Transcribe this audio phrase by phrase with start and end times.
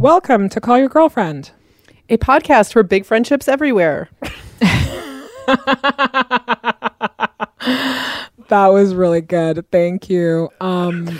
[0.00, 1.50] Welcome to Call Your Girlfriend.
[2.08, 4.08] a podcast for big friendships everywhere.
[8.48, 9.64] That was really good.
[9.70, 10.50] Thank you.
[10.60, 11.18] Um,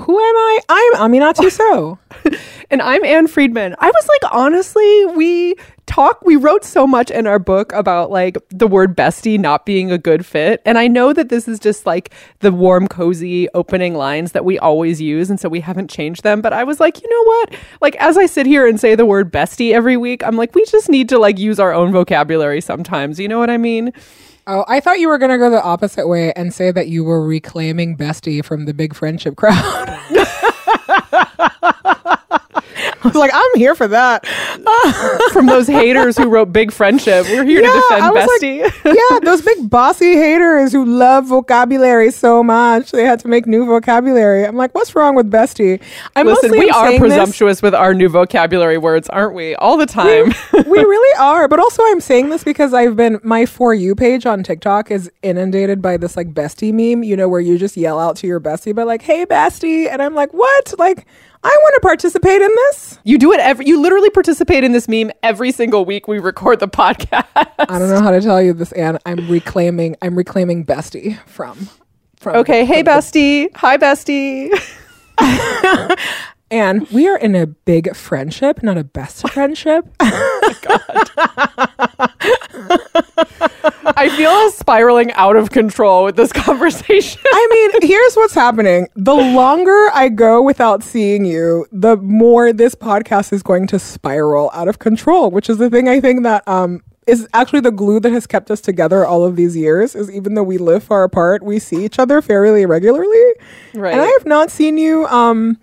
[0.00, 0.60] who am I?
[0.68, 1.98] I'm Aminatou Sow.
[2.72, 3.74] And I'm Ann Friedman.
[3.80, 5.56] I was like, honestly, we
[5.86, 9.90] talk, we wrote so much in our book about like the word bestie not being
[9.90, 10.62] a good fit.
[10.64, 14.56] And I know that this is just like the warm, cozy opening lines that we
[14.60, 15.30] always use.
[15.30, 16.40] And so we haven't changed them.
[16.40, 17.60] But I was like, you know what?
[17.80, 20.64] Like, as I sit here and say the word bestie every week, I'm like, we
[20.66, 23.18] just need to like use our own vocabulary sometimes.
[23.18, 23.92] You know what I mean?
[24.46, 27.04] Oh, I thought you were going to go the opposite way and say that you
[27.04, 30.00] were reclaiming Bestie from the big friendship crowd.
[33.04, 34.26] I was like, I'm here for that.
[35.32, 38.84] From those haters who wrote Big Friendship, we're here Yeah, to defend was like, bestie.
[39.12, 43.64] yeah, those big bossy haters who love vocabulary so much, they had to make new
[43.66, 44.44] vocabulary.
[44.44, 45.80] I'm like, what's wrong with Bestie?
[46.16, 49.54] I Listen, we are saying this- presumptuous with our new vocabulary words, aren't we?
[49.56, 50.32] All the time.
[50.52, 51.48] we really are.
[51.48, 55.10] But also, I'm saying this because I've been my for you page on TikTok is
[55.22, 57.02] inundated by this like bestie meme.
[57.02, 60.02] You know, where you just yell out to your bestie, but like, "Hey, bestie," and
[60.02, 61.06] I'm like, "What?" Like,
[61.42, 62.98] I want to participate in this.
[63.02, 63.66] you do it every.
[63.66, 67.24] You literally participate in this meme every single week we record the podcast.
[67.34, 68.98] I don't know how to tell you this, Ann.
[69.06, 69.96] I'm reclaiming.
[70.02, 71.68] I'm reclaiming bestie from.
[72.16, 74.50] from Okay, hey bestie, hi bestie.
[76.50, 79.86] Ann, we are in a big friendship, not a best friendship.
[80.72, 80.86] Oh
[83.84, 87.20] I feel us spiraling out of control with this conversation.
[87.32, 88.88] I mean, here's what's happening.
[88.94, 94.50] The longer I go without seeing you, the more this podcast is going to spiral
[94.52, 97.98] out of control, which is the thing I think that um is actually the glue
[97.98, 101.02] that has kept us together all of these years is even though we live far
[101.02, 103.32] apart, we see each other fairly regularly.
[103.74, 103.92] Right.
[103.92, 105.58] And I have not seen you um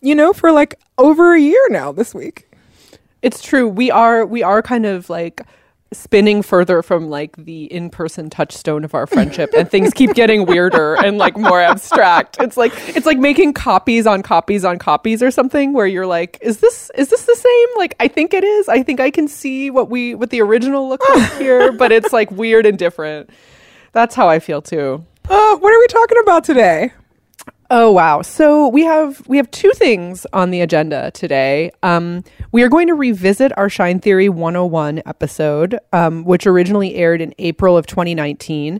[0.00, 2.48] you know for like over a year now this week.
[3.22, 3.68] It's true.
[3.68, 5.42] We are we are kind of like
[5.92, 10.94] spinning further from like the in-person touchstone of our friendship and things keep getting weirder
[10.94, 12.36] and like more abstract.
[12.40, 16.38] It's like it's like making copies on copies on copies or something where you're like
[16.40, 17.68] is this is this the same?
[17.76, 18.68] Like I think it is.
[18.68, 22.12] I think I can see what we what the original looked like here, but it's
[22.12, 23.30] like weird and different.
[23.92, 25.04] That's how I feel too.
[25.28, 26.92] Uh, what are we talking about today?
[27.74, 28.20] Oh wow!
[28.20, 31.70] So we have we have two things on the agenda today.
[31.82, 32.22] Um,
[32.52, 37.34] we are going to revisit our Shine Theory 101 episode, um, which originally aired in
[37.38, 38.78] April of 2019.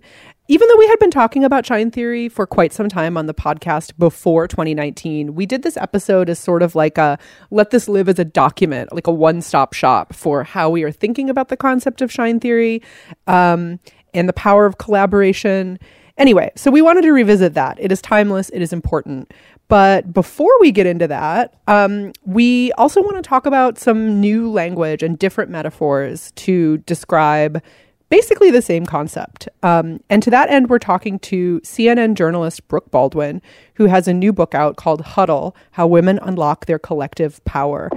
[0.48, 3.32] Even though we had been talking about Shine Theory for quite some time on the
[3.32, 7.19] podcast before 2019, we did this episode as sort of like a
[7.50, 10.92] let this live as a document, like a one stop shop for how we are
[10.92, 12.82] thinking about the concept of Shine Theory
[13.26, 13.81] um,
[14.12, 15.78] and the power of collaboration.
[16.19, 17.78] Anyway, so we wanted to revisit that.
[17.81, 19.33] It is timeless, it is important.
[19.69, 24.50] But before we get into that, um, we also want to talk about some new
[24.50, 27.62] language and different metaphors to describe
[28.11, 29.49] basically the same concept.
[29.62, 33.41] Um, and to that end, we're talking to CNN journalist Brooke Baldwin,
[33.77, 37.89] who has a new book out called Huddle How Women Unlock Their Collective Power.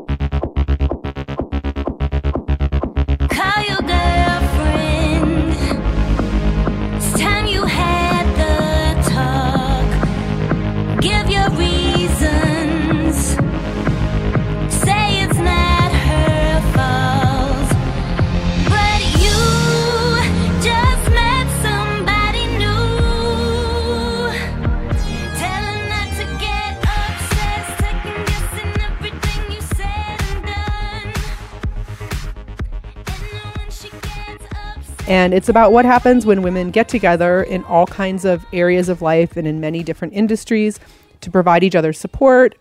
[35.07, 39.03] And it's about what happens when women get together in all kinds of areas of
[39.03, 40.79] life and in many different industries
[41.21, 42.55] to provide each other support,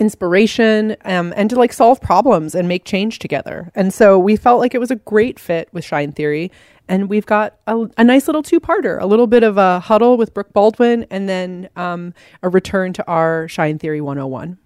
[0.00, 3.70] inspiration, um, and to like solve problems and make change together.
[3.76, 6.50] And so we felt like it was a great fit with Shine Theory.
[6.88, 10.16] And we've got a, a nice little two parter a little bit of a huddle
[10.16, 12.12] with Brooke Baldwin, and then um,
[12.42, 14.58] a return to our Shine Theory 101.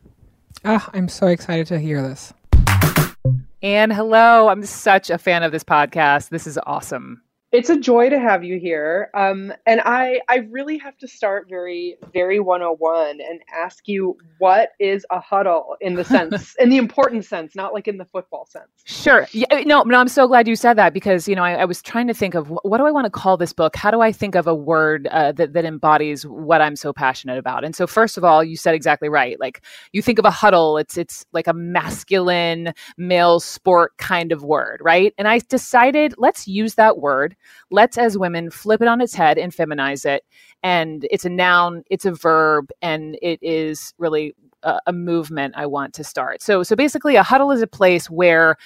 [0.64, 2.32] Ah, I'm so excited to hear this.
[3.62, 6.28] And hello, I'm such a fan of this podcast.
[6.28, 7.22] This is awesome.
[7.52, 9.08] It's a joy to have you here.
[9.14, 14.70] Um, and I, I really have to start very, very 101 and ask you what
[14.80, 18.46] is a huddle in the sense, in the important sense, not like in the football
[18.46, 18.68] sense.
[18.84, 19.28] Sure.
[19.30, 21.64] Yeah, uh, no, no, I'm so glad you said that because, you know, I, I
[21.66, 23.76] was trying to think of wh- what do I want to call this book?
[23.76, 27.38] How do I think of a word uh, that, that embodies what I'm so passionate
[27.38, 27.64] about?
[27.64, 29.38] And so, first of all, you said exactly right.
[29.38, 34.42] Like, you think of a huddle, it's, it's like a masculine male sport kind of
[34.42, 35.14] word, right?
[35.16, 37.36] And I decided let's use that word
[37.70, 40.24] Let's, as women, flip it on its head and feminize it.
[40.62, 45.66] And it's a noun, it's a verb, and it is really a, a movement I
[45.66, 46.42] want to start.
[46.42, 48.56] So, so basically, a huddle is a place where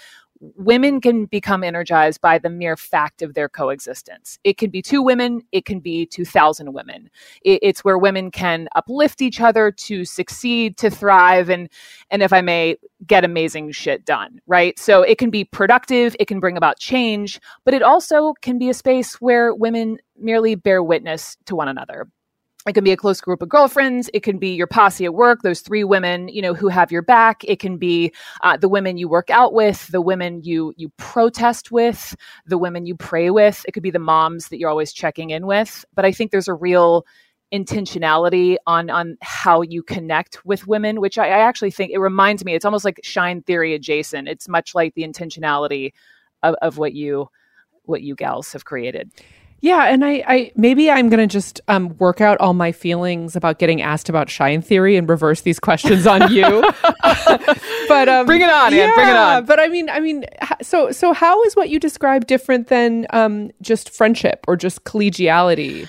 [0.41, 4.39] women can become energized by the mere fact of their coexistence.
[4.43, 7.11] It can be two women, it can be 2,000 women.
[7.43, 11.69] It, it's where women can uplift each other to succeed, to thrive, and,
[12.11, 12.77] and if I may,
[13.07, 14.79] get amazing shit done, right?
[14.79, 18.71] So it can be productive, it can bring about change, but it also can be
[18.71, 22.09] a space where women merely bear witness to one another
[22.69, 24.11] it can be a close group of girlfriends.
[24.13, 27.03] It can be your posse at work those three women you know who have your
[27.03, 27.43] back.
[27.45, 28.13] It can be
[28.43, 32.15] uh, the women you work out with the women you you protest with
[32.47, 33.65] the women you pray with.
[33.67, 35.85] It could be the moms that you're always checking in with.
[35.95, 37.07] But i think there's a real
[37.53, 42.45] intentionality on on how you connect with women which I, I actually think it reminds
[42.45, 44.29] me it's almost like shine theory adjacent.
[44.29, 45.93] It's much like the intentionality
[46.43, 47.29] of, of what you
[47.85, 49.11] what you gals have created
[49.63, 53.59] Yeah, and I, I maybe I'm gonna just um, work out all my feelings about
[53.59, 56.63] getting asked about shine theory and reverse these questions on you.
[57.89, 59.45] but um, Bring it on, Ann, bring it on.
[59.45, 60.25] But I mean, I mean,
[60.63, 65.89] so so how is what you describe different than um, just friendship or just collegiality?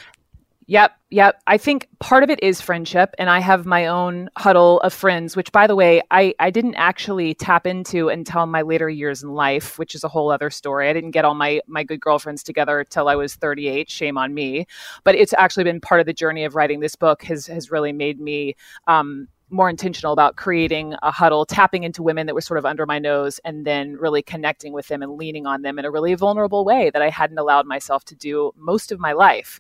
[0.72, 1.42] Yep, yep.
[1.48, 5.36] I think part of it is friendship, and I have my own huddle of friends,
[5.36, 9.34] which, by the way, I, I didn't actually tap into until my later years in
[9.34, 10.88] life, which is a whole other story.
[10.88, 13.90] I didn't get all my my good girlfriends together till I was 38.
[13.90, 14.66] Shame on me.
[15.04, 17.24] But it's actually been part of the journey of writing this book.
[17.24, 18.56] has has really made me.
[18.88, 22.86] Um, more intentional about creating a huddle, tapping into women that were sort of under
[22.86, 26.14] my nose, and then really connecting with them and leaning on them in a really
[26.14, 29.60] vulnerable way that I hadn't allowed myself to do most of my life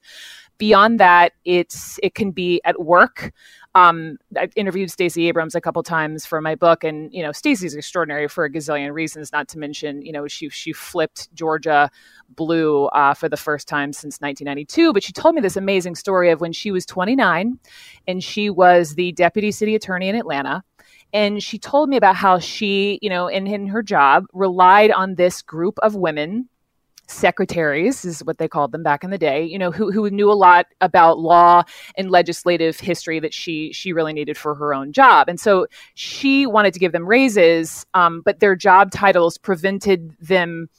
[0.61, 3.33] beyond that it's it can be at work
[3.73, 7.73] um, I've interviewed Stacey Abrams a couple times for my book, and you know Stacey's
[7.73, 9.31] extraordinary for a gazillion reasons.
[9.31, 11.89] Not to mention, you know, she she flipped Georgia
[12.29, 14.91] blue uh, for the first time since 1992.
[14.91, 17.59] But she told me this amazing story of when she was 29,
[18.07, 20.63] and she was the deputy city attorney in Atlanta.
[21.13, 25.15] And she told me about how she, you know, in, in her job, relied on
[25.15, 26.47] this group of women
[27.11, 30.31] secretaries is what they called them back in the day you know who, who knew
[30.31, 31.63] a lot about law
[31.95, 35.27] and legislative history that she she really needed for her own job.
[35.29, 40.69] And so she wanted to give them raises um, but their job titles prevented them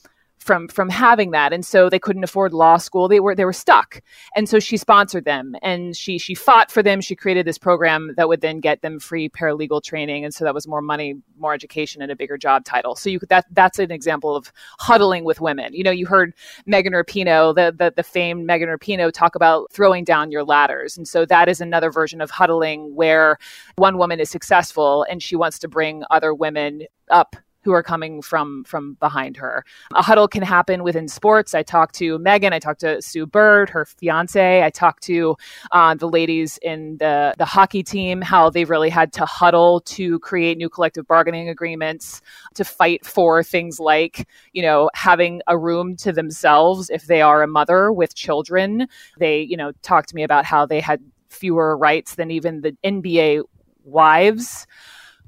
[0.42, 1.52] from from having that.
[1.52, 3.08] And so they couldn't afford law school.
[3.08, 4.00] They were they were stuck.
[4.34, 5.54] And so she sponsored them.
[5.62, 7.00] And she she fought for them.
[7.00, 10.24] She created this program that would then get them free paralegal training.
[10.24, 12.96] And so that was more money more education and a bigger job title.
[12.96, 15.72] So you could that that's an example of huddling with women.
[15.72, 16.34] You know you heard
[16.66, 20.96] Megan Rapinoe the the, the famed Megan Rapinoe talk about throwing down your ladders.
[20.96, 23.38] And so that is another version of huddling where
[23.76, 28.22] one woman is successful and she wants to bring other women up who are coming
[28.22, 29.64] from from behind her.
[29.94, 31.54] A huddle can happen within sports.
[31.54, 32.52] I talked to Megan.
[32.52, 34.62] I talked to Sue Bird, her fiance.
[34.62, 35.36] I talked to
[35.70, 38.20] uh, the ladies in the the hockey team.
[38.20, 42.20] How they've really had to huddle to create new collective bargaining agreements
[42.54, 47.42] to fight for things like you know having a room to themselves if they are
[47.42, 48.88] a mother with children.
[49.18, 52.76] They you know talked to me about how they had fewer rights than even the
[52.84, 53.42] NBA
[53.84, 54.66] wives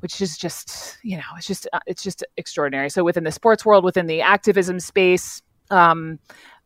[0.05, 2.91] which is just you know it's just uh, it's just extraordinary.
[2.91, 5.41] So within the sports world within the activism space
[5.71, 6.19] um,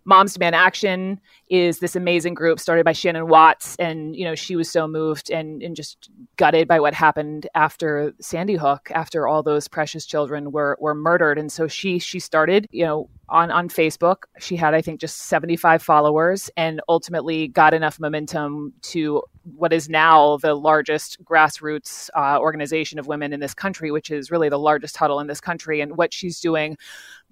[0.08, 1.20] moms demand action
[1.50, 5.30] is this amazing group started by shannon watts and you know she was so moved
[5.30, 10.50] and, and just gutted by what happened after sandy hook after all those precious children
[10.50, 14.72] were were murdered and so she she started you know on on facebook she had
[14.72, 19.22] i think just 75 followers and ultimately got enough momentum to
[19.56, 24.30] what is now the largest grassroots uh, organization of women in this country, which is
[24.30, 25.80] really the largest huddle in this country.
[25.80, 26.76] And what she's doing,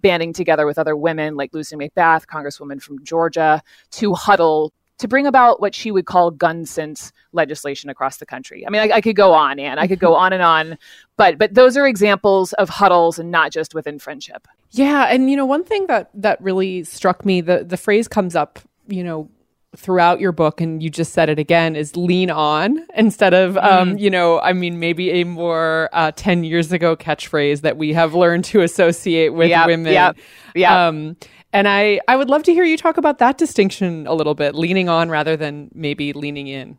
[0.00, 3.62] banding together with other women like Lucy McBath, Congresswoman from Georgia,
[3.92, 8.66] to huddle to bring about what she would call gun sense legislation across the country.
[8.66, 10.78] I mean, I, I could go on, and I could go on and on,
[11.16, 14.48] but but those are examples of huddles, and not just within friendship.
[14.70, 18.34] Yeah, and you know, one thing that that really struck me, the the phrase comes
[18.34, 19.28] up, you know,
[19.76, 23.98] throughout your book and you just said it again is lean on instead of um
[23.98, 28.14] you know i mean maybe a more uh 10 years ago catchphrase that we have
[28.14, 29.92] learned to associate with Yep, women.
[29.92, 30.16] yep,
[30.54, 30.70] yep.
[30.70, 31.16] um
[31.52, 34.54] and i i would love to hear you talk about that distinction a little bit
[34.54, 36.78] leaning on rather than maybe leaning in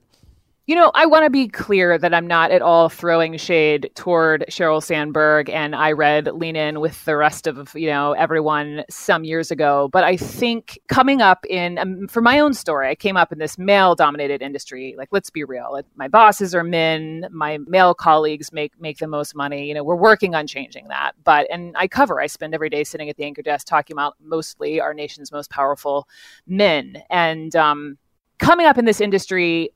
[0.67, 4.43] You know, I want to be clear that I'm not at all throwing shade toward
[4.49, 9.23] Sheryl Sandberg, and I read Lean In with the rest of you know everyone some
[9.23, 9.87] years ago.
[9.93, 13.39] But I think coming up in um, for my own story, I came up in
[13.39, 14.93] this male-dominated industry.
[14.97, 19.35] Like, let's be real, my bosses are men, my male colleagues make make the most
[19.35, 19.69] money.
[19.69, 21.13] You know, we're working on changing that.
[21.23, 24.15] But and I cover, I spend every day sitting at the anchor desk talking about
[24.21, 26.09] mostly our nation's most powerful
[26.45, 27.97] men, and um,
[28.37, 29.71] coming up in this industry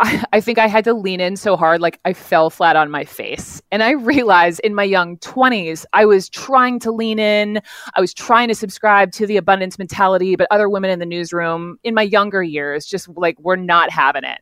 [0.00, 2.90] I, I think I had to lean in so hard, like I fell flat on
[2.90, 3.62] my face.
[3.70, 7.60] And I realized in my young 20s, I was trying to lean in.
[7.94, 11.78] I was trying to subscribe to the abundance mentality, but other women in the newsroom
[11.84, 14.40] in my younger years just like were not having it.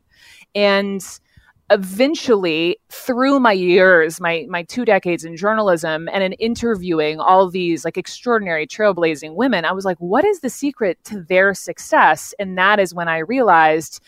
[0.54, 1.04] And
[1.70, 7.84] eventually through my years my my two decades in journalism and in interviewing all these
[7.84, 12.56] like extraordinary trailblazing women i was like what is the secret to their success and
[12.56, 14.00] that is when i realized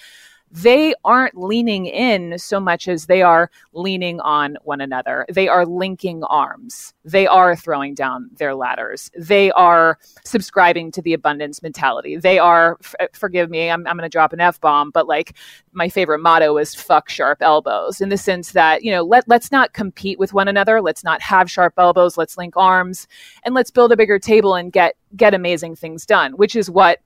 [0.50, 5.25] they aren't leaning in so much as they are leaning on one another.
[5.28, 6.92] They are linking arms.
[7.04, 9.11] They are throwing down their ladders.
[9.16, 12.16] They are subscribing to the abundance mentality.
[12.16, 15.07] They are, f- uh, forgive me, I'm, I'm going to drop an F bomb, but
[15.07, 15.37] like
[15.73, 19.52] my favorite motto is fuck sharp elbows in the sense that, you know, let, let's
[19.52, 20.80] not compete with one another.
[20.80, 22.16] Let's not have sharp elbows.
[22.16, 23.07] Let's link arms
[23.45, 27.00] and let's build a bigger table and get, get amazing things done, which is what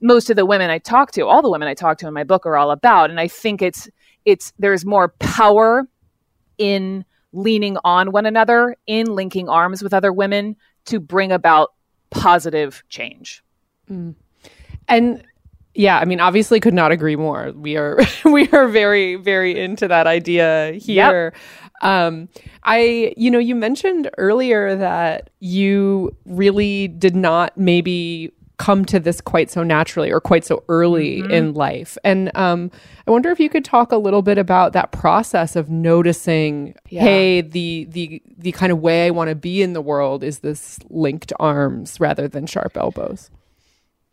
[0.00, 2.24] most of the women I talk to, all the women I talk to in my
[2.24, 3.10] book are all about.
[3.10, 3.88] And I think it's
[4.24, 5.88] it's there's more power
[6.58, 11.72] in leaning on one another, in linking arms with other women to bring about
[12.10, 13.42] positive change.
[14.88, 15.22] And
[15.74, 17.52] yeah, I mean, obviously, could not agree more.
[17.54, 21.32] We are we are very very into that idea here.
[21.80, 22.28] Um,
[22.64, 29.20] I, you know, you mentioned earlier that you really did not maybe come to this
[29.20, 31.96] quite so naturally or quite so early in life.
[32.04, 32.70] And um,
[33.06, 37.02] I wonder if you could talk a little bit about that process of noticing, Yeah.
[37.02, 40.40] hey, the the the kind of way I want to be in the world is
[40.40, 43.30] this linked arms rather than sharp elbows.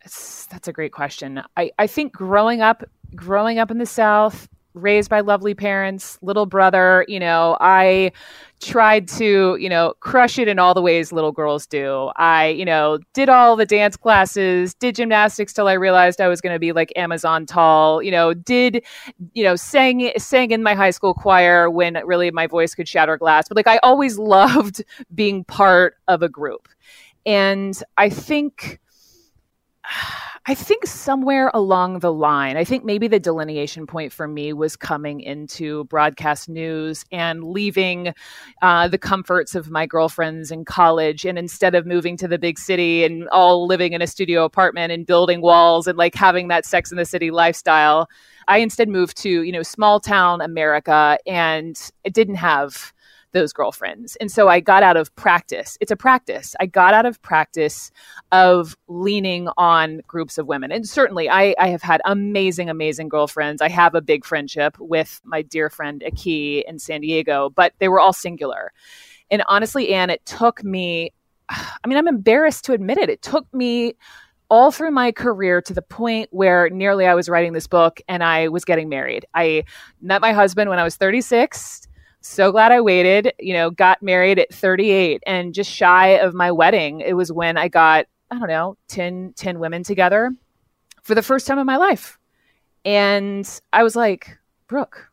[0.04, 1.42] That's, that's a great question.
[1.56, 2.84] I, I think growing up,
[3.16, 8.12] growing up in the South, raised by lovely parents, little brother, you know, I
[8.60, 12.10] tried to, you know, crush it in all the ways little girls do.
[12.16, 16.40] I, you know, did all the dance classes, did gymnastics till I realized I was
[16.40, 18.84] going to be like Amazon tall, you know, did,
[19.32, 23.16] you know, sang, sang in my high school choir when really my voice could shatter
[23.16, 23.48] glass.
[23.48, 26.68] But like, I always loved being part of a group.
[27.24, 28.80] And I think,
[30.48, 34.76] I think somewhere along the line, I think maybe the delineation point for me was
[34.76, 38.14] coming into broadcast news and leaving
[38.62, 41.24] uh, the comforts of my girlfriends in college.
[41.24, 44.92] And instead of moving to the big city and all living in a studio apartment
[44.92, 48.08] and building walls and like having that sex in the city lifestyle,
[48.46, 52.92] I instead moved to, you know, small town America and it didn't have
[53.36, 54.16] those girlfriends.
[54.16, 55.76] And so I got out of practice.
[55.80, 56.56] It's a practice.
[56.58, 57.90] I got out of practice
[58.32, 60.72] of leaning on groups of women.
[60.72, 63.60] And certainly I, I have had amazing, amazing girlfriends.
[63.60, 67.88] I have a big friendship with my dear friend Aki in San Diego, but they
[67.88, 68.72] were all singular.
[69.30, 71.12] And honestly, Ann, it took me,
[71.50, 73.10] I mean, I'm embarrassed to admit it.
[73.10, 73.94] It took me
[74.48, 78.22] all through my career to the point where nearly I was writing this book and
[78.24, 79.26] I was getting married.
[79.34, 79.64] I
[80.00, 81.85] met my husband when I was 36
[82.26, 86.50] so glad I waited, you know, got married at 38 and just shy of my
[86.50, 87.00] wedding.
[87.00, 90.32] It was when I got, I don't know, 10, 10 women together
[91.02, 92.18] for the first time in my life.
[92.84, 95.10] And I was like, Brooke,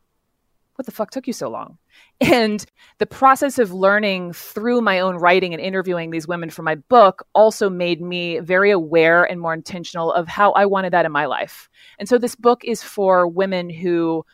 [0.74, 1.78] what the fuck took you so long?
[2.20, 2.64] And
[2.98, 7.26] the process of learning through my own writing and interviewing these women for my book
[7.34, 11.26] also made me very aware and more intentional of how I wanted that in my
[11.26, 11.68] life.
[11.98, 14.24] And so this book is for women who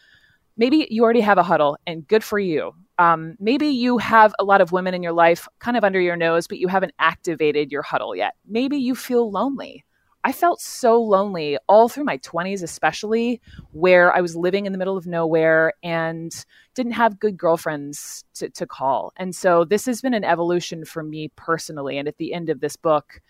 [0.56, 2.72] maybe you already have a huddle and good for you.
[2.98, 6.16] Um, maybe you have a lot of women in your life kind of under your
[6.16, 8.34] nose, but you haven't activated your huddle yet.
[8.46, 9.84] Maybe you feel lonely.
[10.22, 13.40] I felt so lonely all through my 20s, especially
[13.72, 16.30] where I was living in the middle of nowhere and
[16.74, 19.12] didn't have good girlfriends to, to call.
[19.16, 21.96] And so this has been an evolution for me personally.
[21.96, 23.22] And at the end of this book,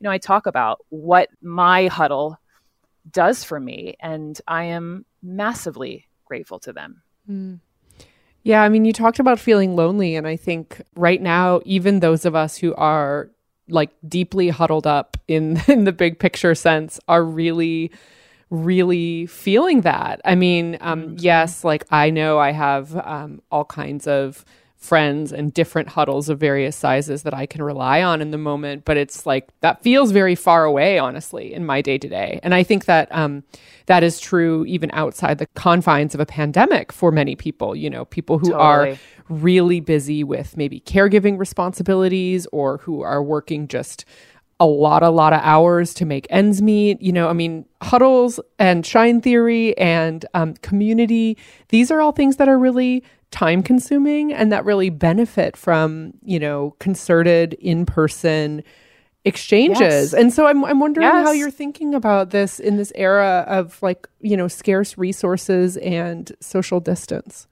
[0.00, 2.38] you know, I talk about what my huddle
[3.10, 3.96] does for me.
[4.00, 7.02] And I am massively grateful to them.
[8.42, 12.24] Yeah, I mean, you talked about feeling lonely, and I think right now, even those
[12.24, 13.30] of us who are
[13.68, 17.90] like deeply huddled up in in the big picture sense are really
[18.50, 20.22] really feeling that.
[20.24, 24.44] I mean, um, yes, like I know I have um, all kinds of
[24.78, 28.84] friends and different huddles of various sizes that I can rely on in the moment.
[28.84, 32.40] But it's like that feels very far away, honestly, in my day to day.
[32.42, 33.42] And I think that um,
[33.86, 37.74] that is true even outside the confines of a pandemic for many people.
[37.74, 38.96] You know, people who are
[39.28, 44.04] really busy with maybe caregiving responsibilities or who are working just
[44.60, 47.00] a lot, a lot of hours to make ends meet.
[47.00, 51.36] You know, I mean, huddles and shine theory and um, community,
[51.68, 56.38] these are all things that are really time consuming and that really benefit from, you
[56.38, 58.62] know, concerted in person
[59.24, 59.80] exchanges.
[59.80, 60.14] Yes.
[60.14, 64.08] And so I'm, I'm wondering how you're thinking about this in this era of like,
[64.20, 67.46] you know, scarce resources and social distance.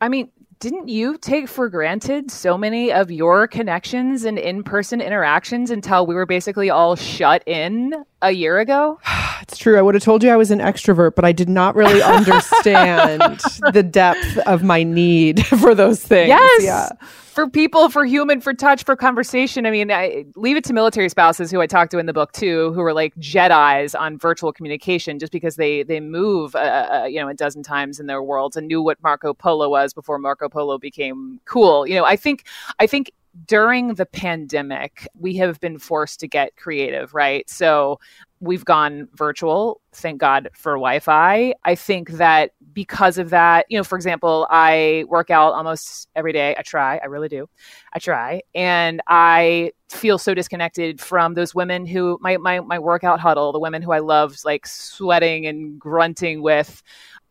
[0.00, 0.30] I mean,
[0.60, 6.06] didn't you take for granted so many of your connections and in person interactions until
[6.06, 9.00] we were basically all shut in a year ago?
[9.42, 9.78] It's true.
[9.78, 13.40] I would have told you I was an extrovert, but I did not really understand
[13.72, 16.28] the depth of my need for those things.
[16.28, 16.62] Yes.
[16.62, 16.88] Yeah.
[17.30, 19.64] For people, for human, for touch, for conversation.
[19.64, 22.32] I mean, I leave it to military spouses who I talked to in the book
[22.32, 27.20] too, who were like Jedi's on virtual communication, just because they they move, uh, you
[27.20, 30.48] know, a dozen times in their worlds and knew what Marco Polo was before Marco
[30.48, 31.86] Polo became cool.
[31.86, 32.46] You know, I think
[32.80, 33.12] I think
[33.46, 37.48] during the pandemic, we have been forced to get creative, right?
[37.48, 38.00] So
[38.40, 39.80] we've gone virtual.
[39.92, 41.54] Thank God for Wi Fi.
[41.64, 46.32] I think that because of that, you know, for example, I work out almost every
[46.32, 46.54] day.
[46.58, 47.48] I try, I really do.
[47.92, 48.42] I try.
[48.54, 53.60] And I feel so disconnected from those women who, my, my, my workout huddle, the
[53.60, 56.82] women who I love, like sweating and grunting with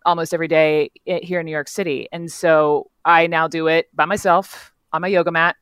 [0.06, 2.08] almost every day here in New York City.
[2.12, 5.56] And so I now do it by myself on my yoga mat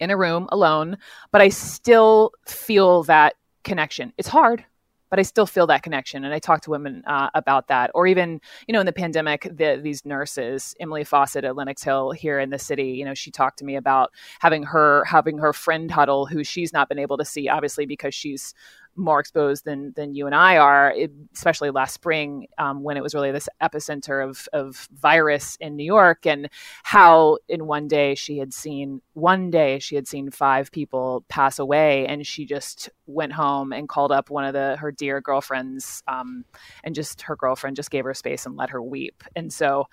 [0.00, 0.98] in a room alone,
[1.32, 3.34] but I still feel that
[3.64, 4.12] connection.
[4.16, 4.64] It's hard,
[5.10, 6.24] but I still feel that connection.
[6.24, 7.90] And I talk to women uh, about that.
[7.94, 12.12] Or even, you know, in the pandemic, the, these nurses, Emily Fawcett at Lenox Hill
[12.12, 15.52] here in the city, you know, she talked to me about having her having her
[15.52, 18.54] friend huddle who she's not been able to see, obviously because she's
[18.98, 20.94] more exposed than than you and I are,
[21.34, 25.84] especially last spring um, when it was really this epicenter of of virus in New
[25.84, 26.48] York, and
[26.82, 31.58] how in one day she had seen one day she had seen five people pass
[31.58, 36.02] away, and she just went home and called up one of the her dear girlfriends,
[36.08, 36.44] um,
[36.84, 39.86] and just her girlfriend just gave her space and let her weep, and so.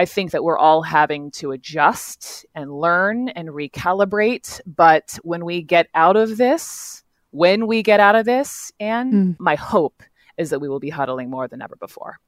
[0.00, 4.60] I think that we're all having to adjust and learn and recalibrate.
[4.64, 9.36] But when we get out of this, when we get out of this, and Mm.
[9.38, 10.02] my hope
[10.36, 12.18] is that we will be huddling more than ever before.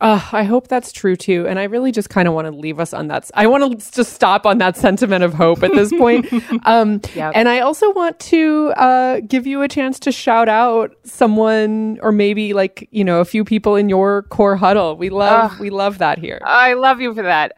[0.00, 1.46] Uh, I hope that's true too.
[1.48, 3.30] And I really just kind of want to leave us on that.
[3.34, 6.26] I want to just stop on that sentiment of hope at this point.
[6.66, 7.32] um, Yep.
[7.36, 12.10] And I also want to uh, give you a chance to shout out someone or
[12.10, 14.96] maybe like, you know, a few people in your core huddle.
[14.96, 15.56] We love, Ah.
[15.60, 16.40] we love that here.
[16.44, 17.52] I love you for that.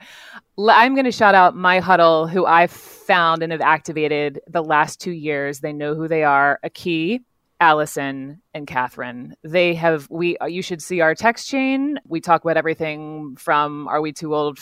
[0.59, 2.71] I'm going to shout out my huddle, who I've
[3.07, 5.61] found and have activated the last two years.
[5.61, 6.59] They know who they are.
[6.65, 7.23] Aki,
[7.61, 9.35] Allison, and Catherine.
[9.43, 10.37] They have we.
[10.47, 11.99] You should see our text chain.
[12.07, 14.59] We talk about everything from are we too old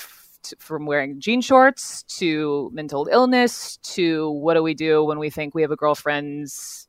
[0.59, 5.55] from wearing jean shorts to mental illness to what do we do when we think
[5.55, 6.87] we have a girlfriend's,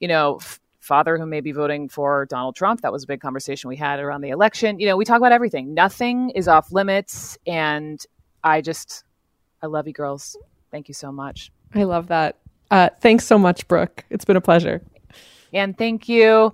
[0.00, 0.40] you know.
[0.80, 2.82] Father who may be voting for Donald Trump.
[2.82, 4.78] That was a big conversation we had around the election.
[4.78, 5.72] You know, we talk about everything.
[5.72, 7.38] Nothing is off limits.
[7.46, 8.04] And
[8.42, 9.02] I just,
[9.62, 10.36] I love you girls.
[10.74, 11.52] Thank you so much.
[11.72, 12.38] I love that.
[12.68, 14.04] Uh, thanks so much, Brooke.
[14.10, 14.82] It's been a pleasure.
[15.52, 16.52] And thank you.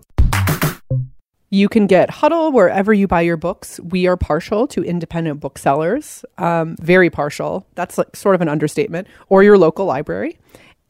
[1.48, 3.80] You can get Huddle wherever you buy your books.
[3.80, 7.66] We are partial to independent booksellers, um, very partial.
[7.76, 10.38] That's like sort of an understatement, or your local library.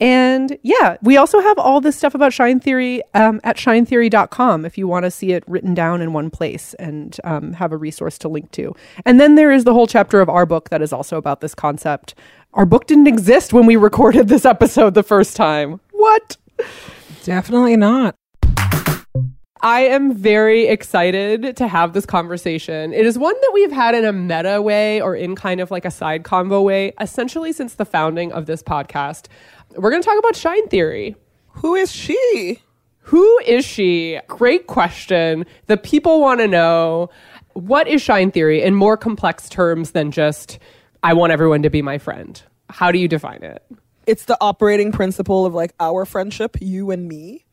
[0.01, 4.79] And yeah, we also have all this stuff about Shine Theory um, at shinetheory.com if
[4.79, 8.17] you want to see it written down in one place and um, have a resource
[8.19, 8.75] to link to.
[9.05, 11.55] And then there is the whole chapter of our book that is also about this
[11.55, 12.15] concept.
[12.55, 15.81] Our book didn't exist when we recorded this episode the first time.
[15.93, 16.39] What?
[17.25, 18.17] Definitely not.
[19.63, 22.95] I am very excited to have this conversation.
[22.95, 25.85] It is one that we've had in a meta way or in kind of like
[25.85, 29.27] a side convo way, essentially since the founding of this podcast.
[29.77, 31.17] We're going to talk about Shine Theory.
[31.49, 32.61] Who is she?
[33.01, 34.21] Who is she?
[34.27, 35.47] Great question.
[35.67, 37.11] The people want to know
[37.55, 40.59] what is Shine Theory in more complex terms than just,
[41.03, 42.41] I want everyone to be my friend.
[42.69, 43.65] How do you define it?
[44.07, 47.45] It's the operating principle of like our friendship, you and me.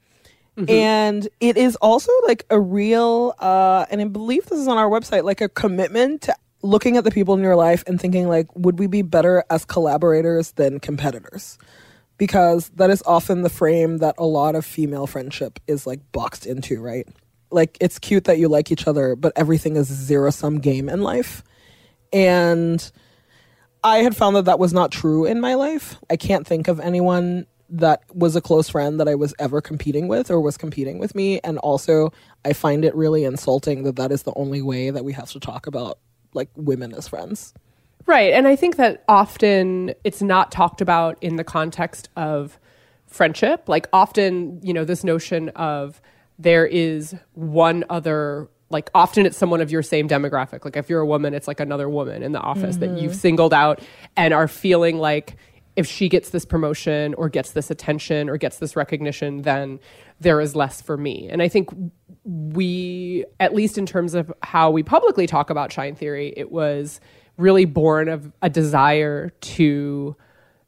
[0.68, 4.90] And it is also like a real, uh, and I believe this is on our
[4.90, 8.48] website, like a commitment to looking at the people in your life and thinking like,
[8.56, 11.60] would we be better as collaborators than competitors?
[12.18, 16.46] Because that is often the frame that a lot of female friendship is like boxed
[16.46, 17.08] into, right?
[17.52, 21.02] Like it's cute that you like each other, but everything is zero sum game in
[21.02, 21.44] life.
[22.12, 22.92] And
[23.84, 25.98] I had found that that was not true in my life.
[26.10, 30.08] I can't think of anyone that was a close friend that I was ever competing
[30.08, 31.40] with or was competing with me.
[31.44, 32.12] And also,
[32.46, 35.40] I find it really insulting that that is the only way that we have to
[35.40, 36.00] talk about
[36.34, 37.54] like women as friends.
[38.08, 38.34] Right.
[38.34, 42.58] And I think that often it's not talked about in the context of
[43.06, 43.68] friendship.
[43.68, 46.02] Like, often, you know, this notion of
[46.40, 50.64] there is one other, like, often it's someone of your same demographic.
[50.64, 53.20] Like, if you're a woman, it's like another woman in the office that you've mm-hmm.
[53.20, 53.82] singled out
[54.16, 55.36] and are feeling like
[55.76, 59.80] if she gets this promotion or gets this attention or gets this recognition, then
[60.22, 61.28] there is less for me.
[61.30, 61.70] And I think
[62.24, 67.00] we, at least in terms of how we publicly talk about Shine Theory, it was
[67.38, 70.16] really born of a desire to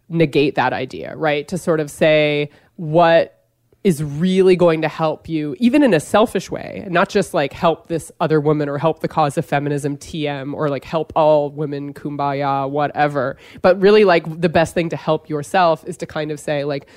[0.08, 1.48] negate that idea, right?
[1.48, 3.36] To sort of say what
[3.84, 7.88] is really going to help you, even in a selfish way, not just like help
[7.88, 11.94] this other woman or help the cause of feminism TM or like help all women
[11.94, 13.38] kumbaya, whatever.
[13.62, 16.90] But really, like the best thing to help yourself is to kind of say, like,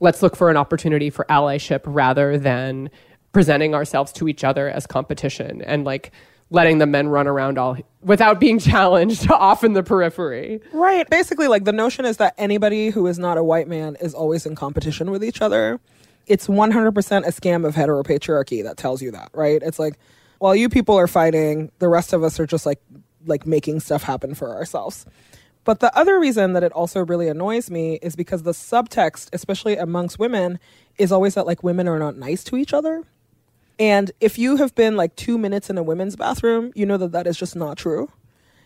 [0.00, 2.90] let's look for an opportunity for allyship rather than
[3.32, 6.12] presenting ourselves to each other as competition and like
[6.54, 10.60] letting the men run around all without being challenged off in the periphery.
[10.72, 11.08] Right.
[11.10, 14.46] Basically, like the notion is that anybody who is not a white man is always
[14.46, 15.80] in competition with each other.
[16.26, 19.62] It's 100% a scam of heteropatriarchy that tells you that, right?
[19.62, 19.98] It's like,
[20.38, 22.80] while you people are fighting, the rest of us are just like
[23.26, 25.06] like making stuff happen for ourselves.
[25.64, 29.76] But the other reason that it also really annoys me is because the subtext, especially
[29.76, 30.58] amongst women,
[30.98, 33.02] is always that like women are not nice to each other.
[33.78, 37.12] And if you have been like two minutes in a women's bathroom, you know that
[37.12, 38.10] that is just not true.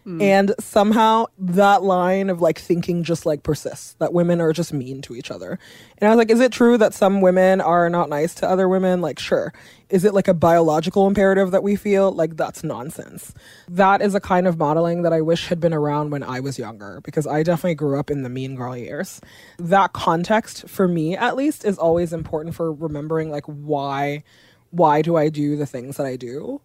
[0.09, 0.23] Hmm.
[0.23, 5.03] And somehow that line of like thinking just like persists that women are just mean
[5.03, 5.59] to each other.
[5.99, 8.69] And I was like, is it true that some women are not nice to other
[8.71, 9.03] women?
[9.03, 9.53] Like, sure.
[9.91, 12.11] Is it like a biological imperative that we feel?
[12.11, 13.35] Like, that's nonsense.
[13.69, 16.59] That is a kind of modeling that I wish had been around when I was
[16.59, 19.21] younger because I definitely grew up in the mean girl years.
[19.59, 24.25] That context, for me at least, is always important for remembering like why
[24.71, 26.61] why do I do the things that I do?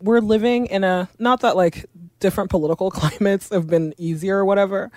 [0.00, 1.86] We're living in a not that like
[2.20, 4.90] different political climates have been easier or whatever.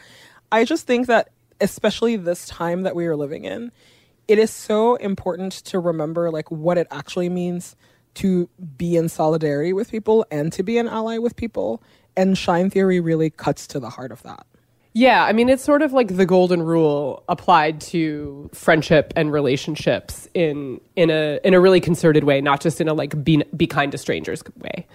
[0.51, 1.29] I just think that
[1.61, 3.71] especially this time that we are living in,
[4.27, 7.75] it is so important to remember like what it actually means
[8.15, 11.81] to be in solidarity with people and to be an ally with people.
[12.17, 14.45] And Shine Theory really cuts to the heart of that.
[14.93, 20.27] Yeah, I mean it's sort of like the golden rule applied to friendship and relationships
[20.33, 23.67] in in a in a really concerted way, not just in a like be be
[23.67, 24.87] kind to strangers way.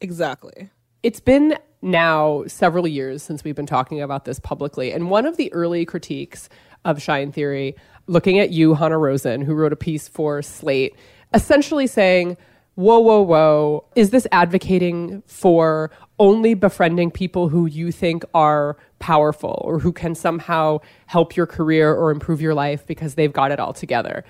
[0.00, 0.70] Exactly.
[1.02, 5.36] It's been now several years since we've been talking about this publicly, and one of
[5.36, 6.48] the early critiques
[6.84, 7.74] of Shine Theory,
[8.06, 10.94] looking at you, Hanna Rosin, who wrote a piece for Slate,
[11.34, 12.36] essentially saying,
[12.76, 13.84] "Whoa, whoa, whoa!
[13.96, 20.14] Is this advocating for only befriending people who you think are powerful or who can
[20.14, 24.24] somehow help your career or improve your life because they've got it all together?"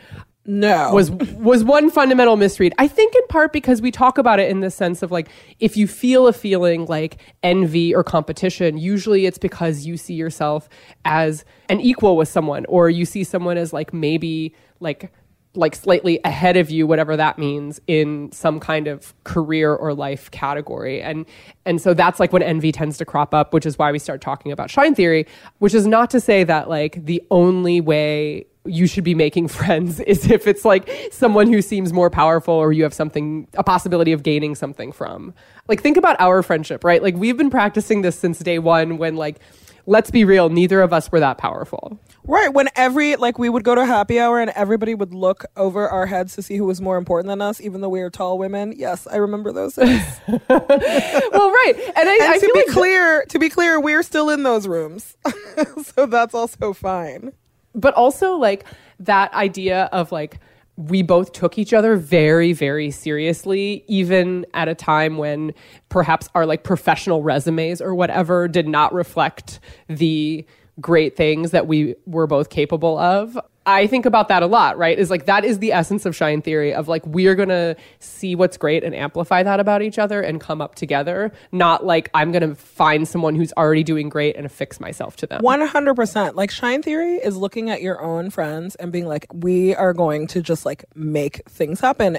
[0.47, 0.93] No.
[0.93, 2.75] was was one fundamental misread.
[2.77, 5.77] I think in part because we talk about it in the sense of like if
[5.77, 10.69] you feel a feeling like envy or competition, usually it's because you see yourself
[11.05, 15.11] as an equal with someone or you see someone as like maybe like
[15.57, 20.31] like slightly ahead of you whatever that means in some kind of career or life
[20.31, 21.01] category.
[21.01, 21.27] And
[21.65, 24.21] and so that's like when envy tends to crop up which is why we start
[24.21, 25.27] talking about shine theory
[25.59, 30.01] which is not to say that like the only way you should be making friends
[30.01, 34.13] is if it's like someone who seems more powerful or you have something a possibility
[34.13, 35.35] of gaining something from.
[35.69, 37.03] Like think about our friendship right?
[37.03, 39.39] Like we've been practicing this since day one when like
[39.87, 42.53] let's be real neither of us were that powerful Right.
[42.53, 46.07] When every, like, we would go to happy hour and everybody would look over our
[46.07, 48.73] heads to see who was more important than us, even though we are tall women.
[48.77, 50.21] Yes, I remember those days.
[50.29, 54.03] well right and i, and I to feel be like clear, to be clear, we're
[54.03, 55.17] still in those rooms.
[55.83, 57.33] so that's also fine.
[57.75, 58.65] but also like
[59.01, 60.39] that idea of like
[60.77, 65.53] we both took each other very very seriously even at a time when
[65.89, 70.45] perhaps our like professional resumes or whatever did not reflect the
[70.81, 74.99] great things that we were both capable of i think about that a lot right
[74.99, 78.57] is like that is the essence of shine theory of like we're gonna see what's
[78.57, 82.55] great and amplify that about each other and come up together not like i'm gonna
[82.55, 86.35] find someone who's already doing great and affix myself to them 100%.
[86.35, 90.27] Like, Shine Theory is looking at your own friends and being like, we are going
[90.29, 92.19] to just like make things happen.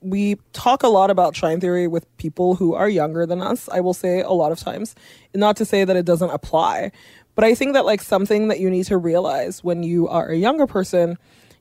[0.00, 3.80] We talk a lot about Shine Theory with people who are younger than us, I
[3.80, 4.94] will say a lot of times.
[5.34, 6.92] Not to say that it doesn't apply,
[7.36, 10.36] but I think that like something that you need to realize when you are a
[10.36, 11.18] younger person,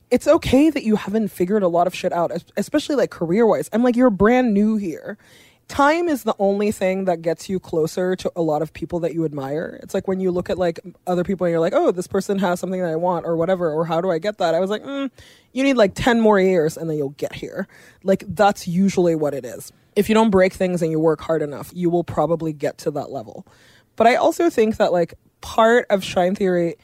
[0.09, 3.69] it's okay that you haven't figured a lot of shit out, especially like career wise.
[3.73, 5.17] I'm like, you're brand new here.
[5.67, 9.13] time is the only thing that gets you closer to a lot of people that
[9.13, 9.77] you admire.
[9.83, 12.39] It's like when you look at like other people and you're like, oh, this person
[12.39, 14.55] has something that I want or whatever, or how do I get that?
[14.55, 15.11] I was like, mm,
[15.51, 17.67] you need like 10 more years and then you'll get here.
[18.03, 19.73] Like that's usually what it is.
[19.97, 22.91] If you don't break things and you work hard enough, you will probably get to
[22.91, 23.45] that level.
[23.95, 26.75] But I also think that like part of Shine Theory,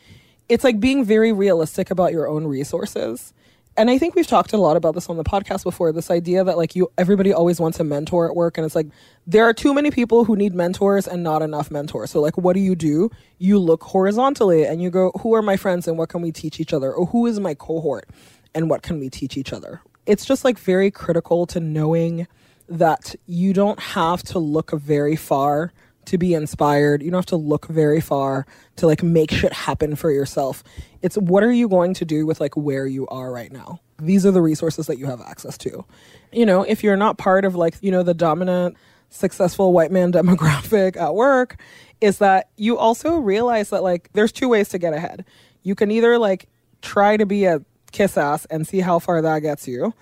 [0.47, 3.34] it's like being very realistic about your own resources
[3.78, 5.93] and I think we've talked a lot about this on the podcast before.
[5.93, 8.88] This idea that like you, everybody always wants a mentor at work, and it's like
[9.26, 12.12] there are too many people who need mentors and not enough mentors.
[12.12, 13.10] So like, what do you do?
[13.38, 16.60] You look horizontally and you go, who are my friends and what can we teach
[16.60, 18.10] each other, or who is my cohort
[18.54, 19.82] and what can we teach each other?
[20.06, 22.28] It's just like very critical to knowing
[22.67, 25.71] that you don't have to look very far
[26.12, 27.02] to be inspired.
[27.02, 28.45] You don't have to look very far
[28.76, 30.62] to like make shit happen for yourself.
[31.02, 33.80] It's what are you going to do with like where you are right now?
[33.97, 35.86] These are the resources that you have access to.
[36.34, 38.76] You know, if you're not part of like, you know, the dominant
[39.10, 41.62] successful white man demographic at work,
[42.02, 45.24] is that you also realize that like there's two ways to get ahead.
[45.63, 46.50] You can either like
[46.82, 47.62] try to be a
[47.93, 49.93] kiss ass and see how far that gets you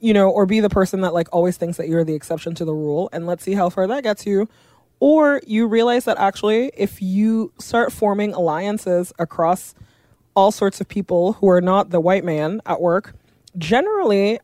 [0.00, 2.64] you know, or be the person that like always thinks that you're the exception to
[2.64, 4.48] the rule and let's see how far that gets you.
[5.00, 9.74] Or you realize that actually, if you start forming alliances across
[10.36, 13.14] all sorts of people who are not the white man at work,
[13.56, 14.38] generally,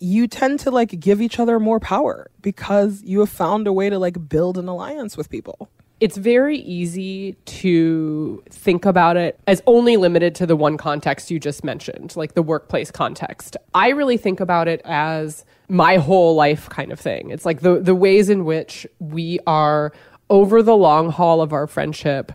[0.00, 3.90] you tend to like give each other more power because you have found a way
[3.90, 5.68] to like build an alliance with people.
[6.00, 11.40] It's very easy to think about it as only limited to the one context you
[11.40, 13.56] just mentioned, like the workplace context.
[13.74, 17.30] I really think about it as my whole life kind of thing.
[17.30, 19.92] It's like the the ways in which we are
[20.30, 22.32] over the long haul of our friendship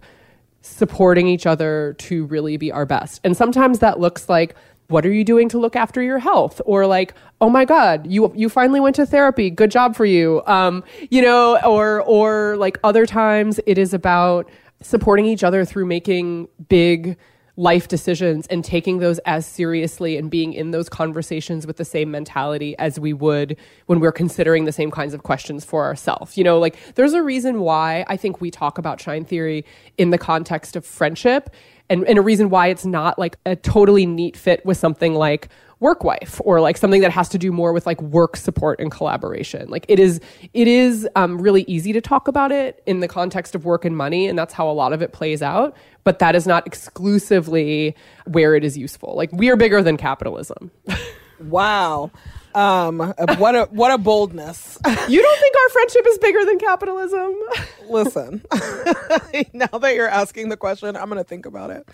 [0.62, 3.19] supporting each other to really be our best.
[3.23, 4.56] And sometimes that looks like
[4.88, 6.62] what are you doing to look after your health?
[6.65, 9.50] Or like oh my god you you finally went to therapy.
[9.50, 10.41] Good job for you.
[10.46, 14.50] Um you know or or like other times it is about
[14.82, 17.17] supporting each other through making big
[17.56, 22.10] life decisions and taking those as seriously and being in those conversations with the same
[22.10, 26.36] mentality as we would when we're considering the same kinds of questions for ourselves.
[26.36, 29.65] You know, like there's a reason why I think we talk about shine theory
[30.00, 31.52] in the context of friendship
[31.93, 35.49] and, and a reason why it's not like a totally neat fit with something like
[35.79, 38.89] work wife or like something that has to do more with like work support and
[38.89, 39.69] collaboration.
[39.69, 40.19] Like it is
[40.53, 43.95] it is um, really easy to talk about it in the context of work and
[43.95, 47.95] money and that's how a lot of it plays out but that is not exclusively
[48.25, 49.15] where it is useful.
[49.15, 50.71] Like we are bigger than capitalism.
[51.39, 52.12] Wow.
[52.56, 53.00] Um,
[53.38, 54.78] what a what a boldness.
[54.86, 57.36] you don't think our friendship is bigger than capitalism
[57.89, 58.44] Listen,
[59.54, 61.88] now that you're asking the question, I'm gonna think about it.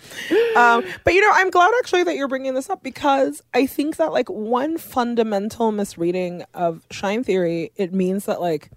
[0.56, 3.96] Um, but you know, I'm glad actually that you're bringing this up because I think
[3.96, 8.70] that like one fundamental misreading of Shine Theory, it means that like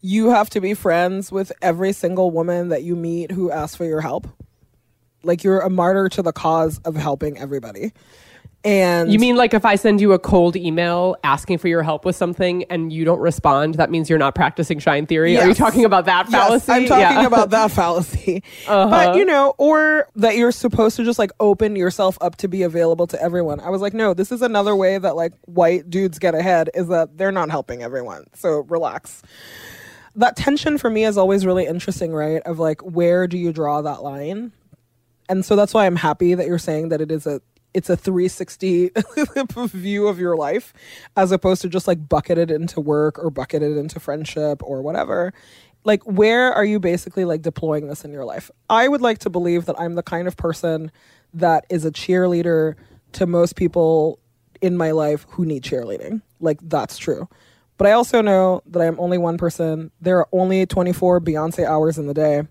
[0.00, 3.84] you have to be friends with every single woman that you meet who asks for
[3.84, 4.28] your help.
[5.22, 7.92] Like you're a martyr to the cause of helping everybody.
[8.62, 12.04] And You mean like if I send you a cold email asking for your help
[12.04, 15.38] with something and you don't respond, that means you're not practicing shine theory?
[15.38, 16.32] Are you talking about that Yes,
[16.66, 16.72] fallacy?
[16.72, 17.26] I'm talking Yeah.
[17.26, 18.42] about that fallacy.
[18.68, 18.90] Uh-huh.
[18.90, 22.62] But you know, or that you're supposed to just like open yourself up to be
[22.62, 23.60] available to everyone.
[23.60, 26.88] I was like, no, this is another way that like white dudes get ahead is
[26.88, 28.24] that they're not helping everyone.
[28.34, 29.22] So relax.
[30.16, 32.42] That tension for me is always really interesting, right?
[32.42, 34.52] Of like where do you draw that line?
[35.30, 37.40] And so that's why I'm happy that you're saying that it is a
[37.74, 38.90] it's a 360
[39.66, 40.72] view of your life
[41.16, 45.32] as opposed to just like bucketed into work or bucketed into friendship or whatever.
[45.84, 48.50] Like where are you basically like deploying this in your life?
[48.68, 50.90] I would like to believe that I'm the kind of person
[51.34, 52.74] that is a cheerleader
[53.12, 54.18] to most people
[54.60, 56.22] in my life who need cheerleading.
[56.40, 57.28] Like that's true.
[57.78, 59.90] But I also know that I'm only one person.
[60.02, 62.42] There are only 24 Beyonce hours in the day.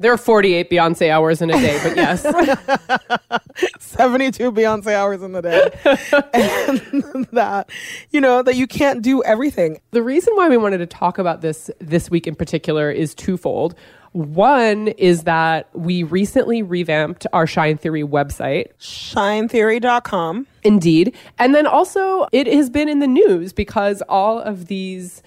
[0.00, 2.22] There are 48 Beyonce hours in a day, but yes.
[3.78, 5.70] 72 Beyonce hours in the day.
[7.12, 7.68] and that,
[8.10, 9.78] you know, that you can't do everything.
[9.90, 13.74] the reason why we wanted to talk about this this week in particular is twofold.
[14.12, 18.68] One is that we recently revamped our Shine Theory website.
[18.80, 20.46] Shinetheory.com.
[20.62, 21.14] Indeed.
[21.38, 25.22] And then also, it has been in the news because all of these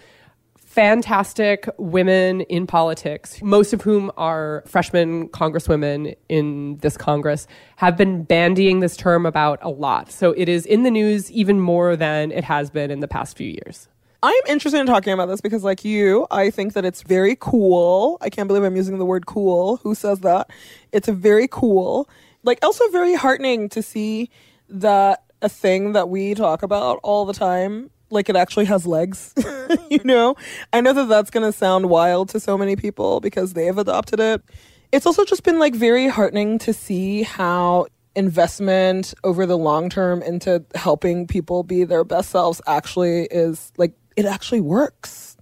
[0.74, 8.24] fantastic women in politics, most of whom are freshman congresswomen in this Congress, have been
[8.26, 10.12] bandying this term about a lot.
[10.12, 13.38] So it is in the news even more than it has been in the past
[13.38, 13.88] few years.
[14.24, 18.18] I'm interested in talking about this because, like you, I think that it's very cool.
[18.22, 19.78] I can't believe I'm using the word cool.
[19.84, 20.50] Who says that?
[20.92, 22.10] It's very cool,
[22.42, 24.32] like also very heartening to see
[24.70, 29.34] that a thing that we talk about all the time, like it actually has legs.
[29.90, 30.36] you know,
[30.72, 33.78] I know that that's going to sound wild to so many people because they have
[33.78, 34.42] adopted it.
[34.92, 40.22] It's also just been like very heartening to see how investment over the long term
[40.22, 45.36] into helping people be their best selves actually is like it actually works.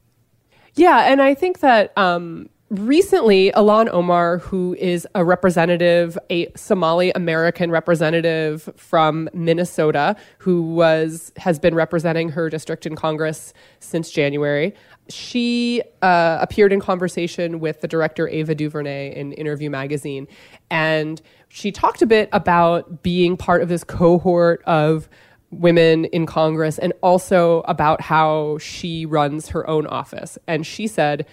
[0.75, 7.11] Yeah, and I think that um, recently, Ilhan Omar, who is a representative, a Somali
[7.11, 14.73] American representative from Minnesota, who was has been representing her district in Congress since January.
[15.09, 20.27] She uh, appeared in conversation with the director Ava DuVernay in Interview Magazine,
[20.69, 25.09] and she talked a bit about being part of this cohort of
[25.49, 30.37] women in Congress and also about how she runs her own office.
[30.47, 31.27] And she said,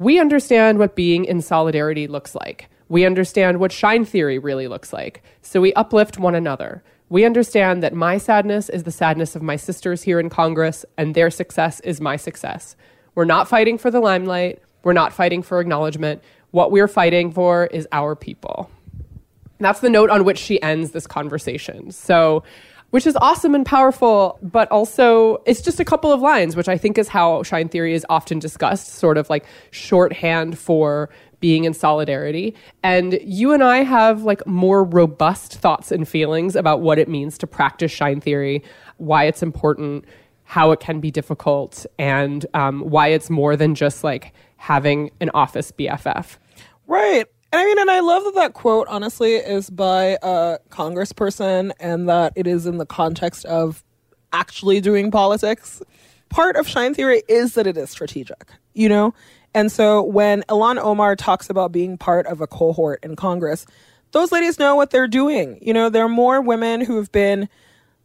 [0.00, 2.70] We understand what being in solidarity looks like.
[2.88, 5.22] We understand what shine theory really looks like.
[5.42, 6.82] So we uplift one another.
[7.10, 11.14] We understand that my sadness is the sadness of my sisters here in Congress, and
[11.14, 12.76] their success is my success.
[13.14, 14.62] We're not fighting for the limelight.
[14.84, 16.22] We're not fighting for acknowledgement.
[16.50, 18.70] What we're fighting for is our people.
[19.58, 21.90] That's the note on which she ends this conversation.
[21.90, 22.42] So,
[22.90, 26.76] which is awesome and powerful, but also it's just a couple of lines, which I
[26.76, 31.08] think is how Shine Theory is often discussed, sort of like shorthand for
[31.40, 32.54] being in solidarity.
[32.82, 37.38] And you and I have like more robust thoughts and feelings about what it means
[37.38, 38.62] to practice Shine Theory,
[38.98, 40.04] why it's important,
[40.44, 45.30] how it can be difficult, and um, why it's more than just like having an
[45.32, 46.36] office BFF.
[46.86, 47.26] Right.
[47.52, 52.08] And I mean, and I love that that quote, honestly, is by a congressperson and
[52.08, 53.82] that it is in the context of
[54.32, 55.82] actually doing politics.
[56.28, 59.14] Part of Shine Theory is that it is strategic, you know?
[59.52, 63.66] And so when Ilhan Omar talks about being part of a cohort in Congress,
[64.12, 65.58] those ladies know what they're doing.
[65.60, 67.48] You know, there are more women who have been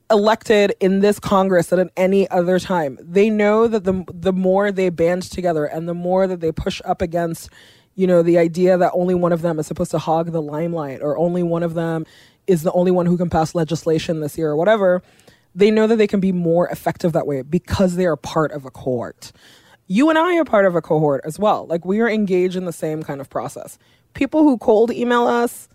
[0.10, 2.98] elected in this Congress than at any other time.
[3.02, 6.82] They know that the the more they band together and the more that they push
[6.86, 7.50] up against,
[7.96, 11.02] you know, the idea that only one of them is supposed to hog the limelight
[11.02, 12.06] or only one of them
[12.46, 15.02] is the only one who can pass legislation this year or whatever,
[15.56, 18.66] they know that they can be more effective that way because they are part of
[18.66, 19.32] a cohort.
[19.88, 21.66] You and I are part of a cohort as well.
[21.68, 23.80] Like we are engaged in the same kind of process.
[24.14, 25.70] People who cold email us,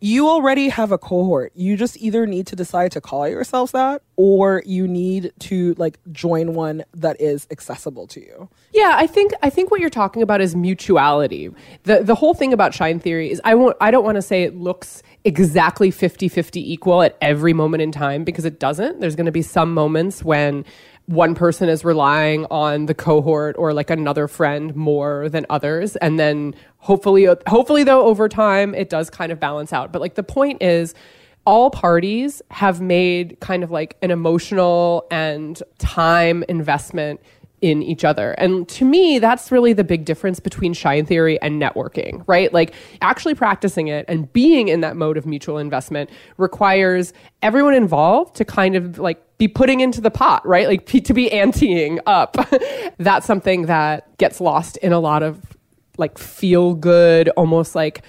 [0.00, 1.52] you already have a cohort.
[1.54, 5.98] You just either need to decide to call yourselves that or you need to like
[6.12, 8.48] join one that is accessible to you.
[8.72, 11.50] Yeah, I think I think what you're talking about is mutuality.
[11.82, 14.44] The the whole thing about shine theory is I won't I don't want to say
[14.44, 19.00] it looks exactly 50-50 equal at every moment in time because it doesn't.
[19.00, 20.64] There's going to be some moments when
[21.06, 26.18] one person is relying on the cohort or like another friend more than others and
[26.18, 30.14] then hopefully uh, hopefully though over time it does kind of balance out but like
[30.14, 30.94] the point is
[31.44, 37.20] all parties have made kind of like an emotional and time investment
[37.60, 38.32] in each other.
[38.32, 42.52] And to me, that's really the big difference between shine theory and networking, right?
[42.52, 47.12] Like actually practicing it and being in that mode of mutual investment requires
[47.42, 50.68] everyone involved to kind of like be putting into the pot, right?
[50.68, 52.36] Like p- to be anteing up.
[52.98, 55.40] that's something that gets lost in a lot of
[55.98, 58.02] like feel good, almost like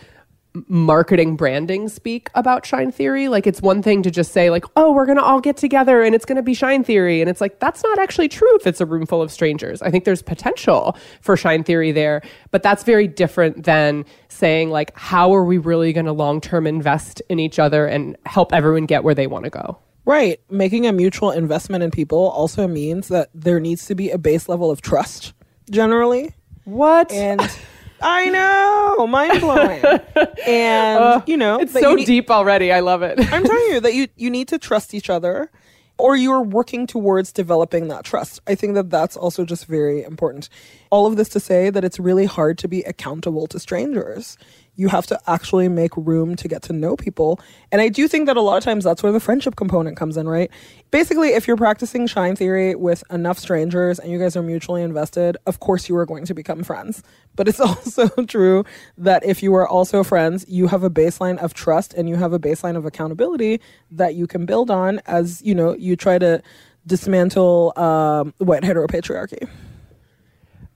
[0.67, 3.27] marketing branding speak about shine theory.
[3.27, 6.01] Like it's one thing to just say like oh we're going to all get together
[6.01, 7.21] and it's going to be shine theory.
[7.21, 9.81] And it's like that's not actually true if it's a room full of strangers.
[9.81, 12.21] I think there's potential for shine theory there
[12.51, 16.65] but that's very different than saying like how are we really going to long term
[16.65, 19.77] invest in each other and help everyone get where they want to go?
[20.05, 20.41] Right.
[20.49, 24.49] Making a mutual investment in people also means that there needs to be a base
[24.49, 25.33] level of trust
[25.69, 26.33] generally.
[26.63, 27.11] what?
[27.11, 27.39] And
[28.01, 29.83] I know, mind blowing.
[30.47, 33.79] And uh, you know, it's so need- deep already i love it I'm telling you
[33.85, 35.51] that you you need to trust each other
[35.99, 38.39] or you're working towards developing that trust.
[38.47, 40.47] I think that that's also just very important.
[40.91, 44.37] All of this to say that it's really hard to be accountable to strangers.
[44.79, 47.39] You have to actually make room to get to know people.
[47.69, 50.15] And I do think that a lot of times that's where the friendship component comes
[50.15, 50.49] in, right?
[50.89, 55.35] Basically, if you're practicing shine theory with enough strangers and you guys are mutually invested,
[55.45, 57.03] of course you are going to become friends.
[57.35, 58.63] But it's also true
[58.97, 62.31] that if you are also friends, you have a baseline of trust and you have
[62.31, 63.59] a baseline of accountability
[63.91, 66.41] that you can build on as, you know, you try to
[66.87, 69.49] dismantle um, white heteropatriarchy.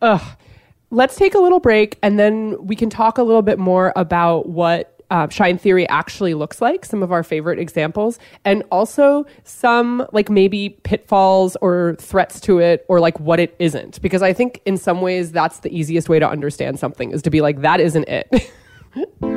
[0.02, 0.22] Ugh.
[0.94, 4.48] Let's take a little break and then we can talk a little bit more about
[4.48, 10.06] what uh, shine theory actually looks like, some of our favorite examples, and also some
[10.12, 14.04] like maybe pitfalls or threats to it or like what it isn't.
[14.04, 17.32] Because I think in some ways that's the easiest way to understand something is to
[17.32, 18.52] be like, that isn't it.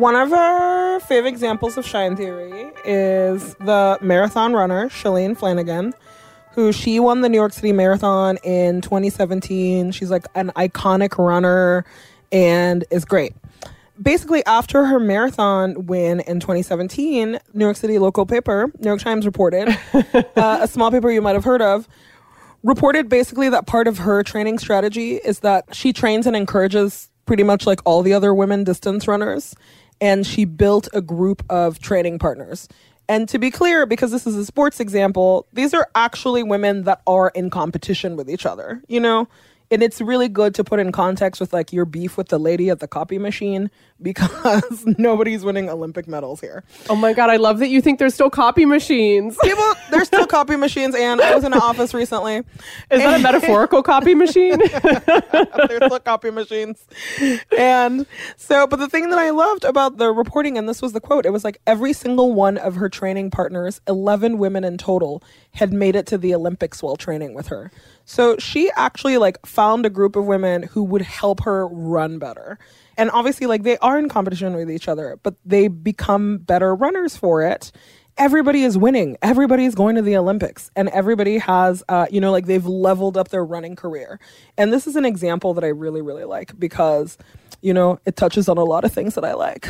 [0.00, 5.92] one of our favorite examples of Shine Theory is the marathon runner, Shalane Flanagan,
[6.52, 9.92] who she won the New York City Marathon in 2017.
[9.92, 11.84] She's like an iconic runner
[12.32, 13.34] and is great.
[14.00, 19.26] Basically, after her marathon win in 2017, New York City local paper, New York Times
[19.26, 19.68] reported,
[20.14, 21.86] uh, a small paper you might have heard of,
[22.62, 27.42] reported basically that part of her training strategy is that she trains and encourages pretty
[27.42, 29.54] much like all the other women distance runners
[30.00, 32.68] and she built a group of training partners.
[33.08, 37.02] And to be clear because this is a sports example these are actually women that
[37.08, 39.26] are in competition with each other you know
[39.70, 42.70] and it's really good to put in context with like your beef with the lady
[42.70, 43.70] at the copy machine
[44.02, 48.14] because nobody's winning olympic medals here Oh my god, I love that you think there's
[48.14, 49.36] still copy machines.
[49.42, 52.44] people there's still copy machines and i was in an office recently Is
[53.02, 54.58] that a metaphorical copy machine?
[54.70, 56.84] There's still copy machines.
[57.56, 58.06] And
[58.36, 61.26] so, but the thing that I loved about the reporting, and this was the quote,
[61.26, 65.22] it was like every single one of her training partners, 11 women in total,
[65.54, 67.70] had made it to the Olympics while training with her.
[68.10, 72.58] So she actually like found a group of women who would help her run better.
[72.96, 77.16] And obviously, like they are in competition with each other, but they become better runners
[77.16, 77.70] for it
[78.18, 79.16] everybody is winning.
[79.22, 83.16] Everybody is going to the Olympics, and everybody has, uh, you know, like they've leveled
[83.16, 84.20] up their running career.
[84.58, 87.16] And this is an example that I really, really like because,
[87.62, 89.68] you know, it touches on a lot of things that I like.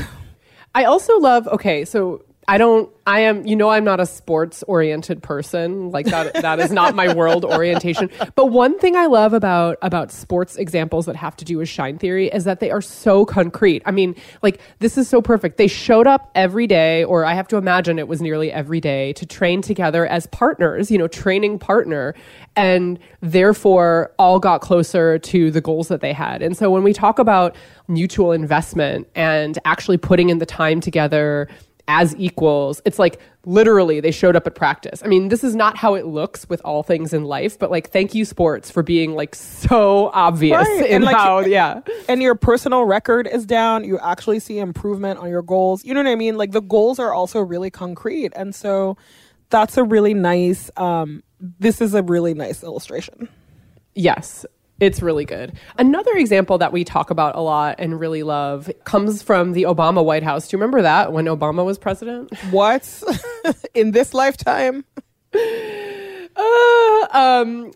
[0.75, 4.65] I also love, okay, so I don't, I am, you know, I'm not a sports
[4.65, 5.93] oriented person.
[5.93, 8.11] Like that, that is not my world orientation.
[8.35, 11.97] But one thing I love about, about sports examples that have to do with shine
[11.97, 13.85] theory is that they are so concrete.
[13.87, 15.59] I mean, like this is so perfect.
[15.59, 19.13] They showed up every day, or I have to imagine it was nearly every day
[19.13, 22.17] to train together as partners, you know, training partner
[22.57, 26.43] and therefore all got closer to the goals that they had.
[26.43, 27.55] And so when we talk about
[27.87, 31.49] mutual investment and actually putting in the time together
[31.91, 35.03] as equals, it's like literally they showed up at practice.
[35.05, 37.91] I mean, this is not how it looks with all things in life, but like
[37.91, 41.81] thank you sports for being like so obvious Right, in and, like, how yeah.
[42.09, 43.83] And your personal record is down.
[43.83, 45.85] You actually see improvement on your goals.
[45.85, 46.39] You know what I mean?
[46.39, 48.33] Like the goals are also really concrete.
[48.37, 48.97] And so
[49.49, 53.29] that's a really nice, um, this is a really nice illustration.
[53.97, 54.47] Yes,
[54.81, 55.53] it's really good.
[55.79, 60.03] Another example that we talk about a lot and really love comes from the Obama
[60.05, 60.49] White House.
[60.49, 62.33] Do you remember that when Obama was president?
[62.51, 63.03] What?
[63.75, 64.85] In this lifetime?
[65.35, 67.71] Uh, um,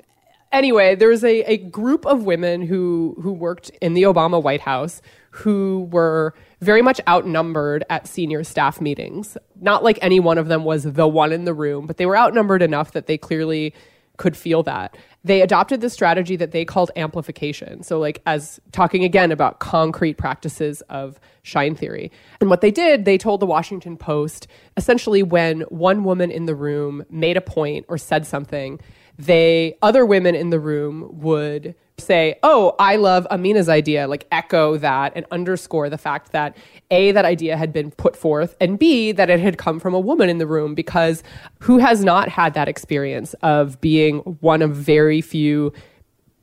[0.53, 4.61] anyway, there was a, a group of women who who worked in the Obama White
[4.61, 9.37] House who were very much outnumbered at senior staff meetings.
[9.61, 12.17] Not like any one of them was the one in the room, but they were
[12.17, 13.75] outnumbered enough that they clearly
[14.17, 14.97] could feel that.
[15.25, 17.83] They adopted the strategy that they called amplification.
[17.83, 22.12] So, like, as talking again about concrete practices of shine theory.
[22.41, 24.47] And what they did, they told the Washington Post
[24.77, 28.81] essentially when one woman in the room made a point or said something,
[29.19, 34.76] they other women in the room would say, "Oh, I love Amina's idea," like echo
[34.78, 36.57] that and underscore the fact that
[36.90, 40.01] A that idea had been put forth and B that it had come from a
[40.01, 41.22] woman in the room because
[41.61, 45.72] who has not had that experience of being one of very few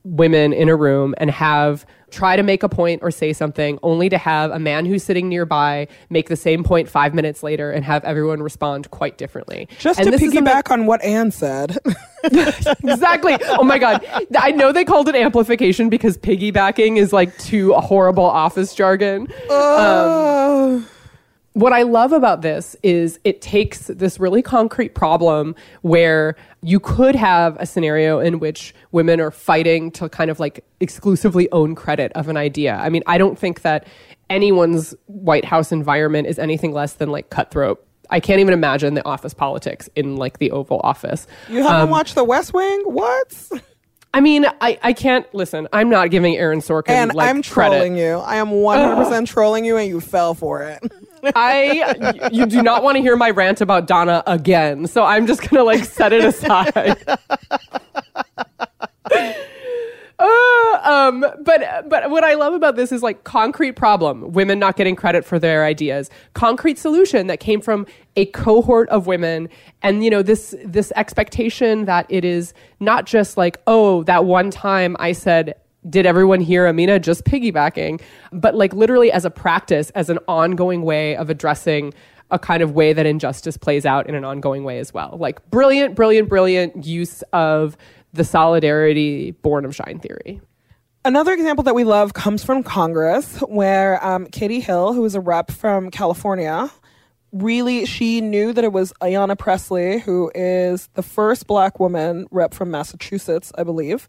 [0.04, 4.10] women in a room and have try to make a point or say something only
[4.10, 7.86] to have a man who's sitting nearby make the same point 5 minutes later and
[7.86, 9.68] have everyone respond quite differently.
[9.80, 11.78] Just And to piggyback on what Ann said.
[12.24, 13.38] exactly.
[13.42, 14.06] Oh my god.
[14.38, 19.28] I know they called it amplification because piggybacking is like too horrible office jargon.
[19.50, 20.86] Oh.
[21.54, 27.16] What I love about this is it takes this really concrete problem where you could
[27.16, 32.14] have a scenario in which women are fighting to kind of like exclusively own credit
[32.14, 32.76] of an idea.
[32.76, 33.86] I mean, I don't think that
[34.30, 37.86] anyone's White House environment is anything less than like cutthroat.
[38.10, 41.28] I can't even imagine the office politics in like the Oval Office.
[41.50, 42.82] you haven't um, watched The West Wing?
[42.86, 43.50] What?
[44.14, 45.68] I mean, I, I can't listen.
[45.72, 47.76] I'm not giving Aaron Sorkin And like I'm credit.
[47.78, 48.18] trolling you.
[48.18, 50.80] I am 100% trolling you, and you fell for it.
[51.36, 55.48] I you do not want to hear my rant about Donna again, so I'm just
[55.48, 56.98] gonna like set it aside.
[60.84, 64.96] Um, but but what I love about this is like concrete problem: women not getting
[64.96, 66.10] credit for their ideas.
[66.34, 69.50] Concrete solution that came from a cohort of women,
[69.82, 74.52] and you know this this expectation that it is not just like oh that one
[74.52, 75.56] time I said
[75.90, 78.02] did everyone hear Amina just piggybacking?
[78.32, 81.94] But like literally as a practice, as an ongoing way of addressing
[82.30, 85.18] a kind of way that injustice plays out in an ongoing way as well.
[85.20, 87.78] Like brilliant, brilliant, brilliant use of
[88.14, 90.42] the solidarity born of shine theory.
[91.04, 95.20] Another example that we love comes from Congress, where um, Katie Hill, who is a
[95.20, 96.70] rep from California,
[97.32, 102.54] really she knew that it was Ayanna Pressley, who is the first black woman rep
[102.54, 104.08] from Massachusetts, I believe.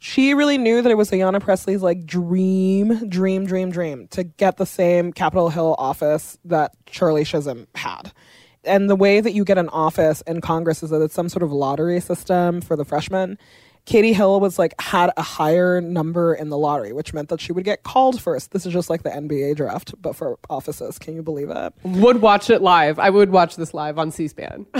[0.00, 4.56] She really knew that it was Ayanna Pressley's like dream, dream, dream, dream to get
[4.56, 8.12] the same Capitol Hill office that Charlie Chisholm had.
[8.64, 11.44] And the way that you get an office in Congress is that it's some sort
[11.44, 13.38] of lottery system for the freshmen.
[13.84, 17.52] Katie Hill was like had a higher number in the lottery, which meant that she
[17.52, 18.52] would get called first.
[18.52, 20.98] This is just like the NBA draft, but for offices.
[21.00, 21.72] Can you believe it?
[21.82, 23.00] Would watch it live.
[23.00, 24.66] I would watch this live on C-SPAN.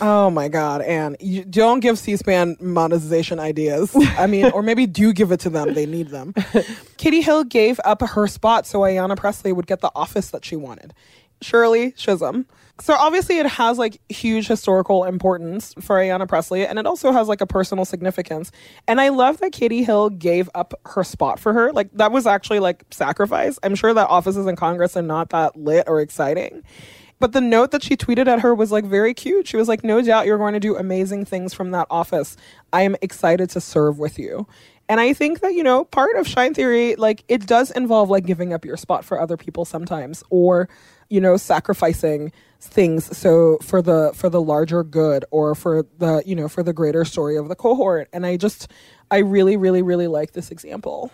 [0.00, 1.16] Oh my God, Ann.
[1.20, 3.94] You don't give C SPAN monetization ideas.
[4.18, 5.72] I mean, or maybe do give it to them.
[5.74, 6.34] They need them.
[6.96, 10.56] Katie Hill gave up her spot so Ayanna Pressley would get the office that she
[10.56, 10.94] wanted.
[11.40, 12.46] Shirley Chisholm.
[12.80, 17.26] So obviously it has like huge historical importance for Ayanna Pressley and it also has
[17.26, 18.52] like a personal significance.
[18.86, 21.72] And I love that Katie Hill gave up her spot for her.
[21.72, 23.58] Like that was actually like sacrifice.
[23.64, 26.62] I'm sure that offices in Congress are not that lit or exciting.
[27.20, 29.48] But the note that she tweeted at her was like very cute.
[29.48, 32.36] She was like, No doubt you're going to do amazing things from that office.
[32.72, 34.46] I am excited to serve with you.
[34.88, 38.24] And I think that, you know, part of Shine Theory, like, it does involve like
[38.24, 40.68] giving up your spot for other people sometimes or,
[41.10, 46.34] you know, sacrificing things so for the for the larger good or for the you
[46.34, 48.66] know for the greater story of the cohort and i just
[49.12, 51.12] i really really really like this example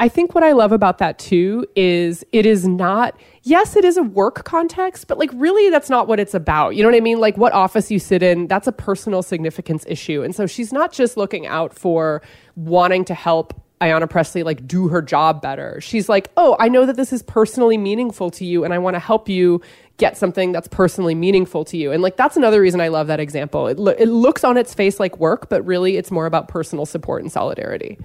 [0.00, 3.96] I think what I love about that too is it is not, yes, it is
[3.96, 6.76] a work context, but like really that's not what it's about.
[6.76, 7.18] You know what I mean?
[7.18, 10.22] Like what office you sit in, that's a personal significance issue.
[10.22, 12.22] And so she's not just looking out for
[12.58, 15.80] wanting to help Ayanna Pressley like do her job better.
[15.80, 18.94] She's like, "Oh, I know that this is personally meaningful to you and I want
[18.94, 19.60] to help you
[19.98, 23.20] get something that's personally meaningful to you." And like that's another reason I love that
[23.20, 23.68] example.
[23.68, 26.86] It lo- it looks on its face like work, but really it's more about personal
[26.86, 27.98] support and solidarity.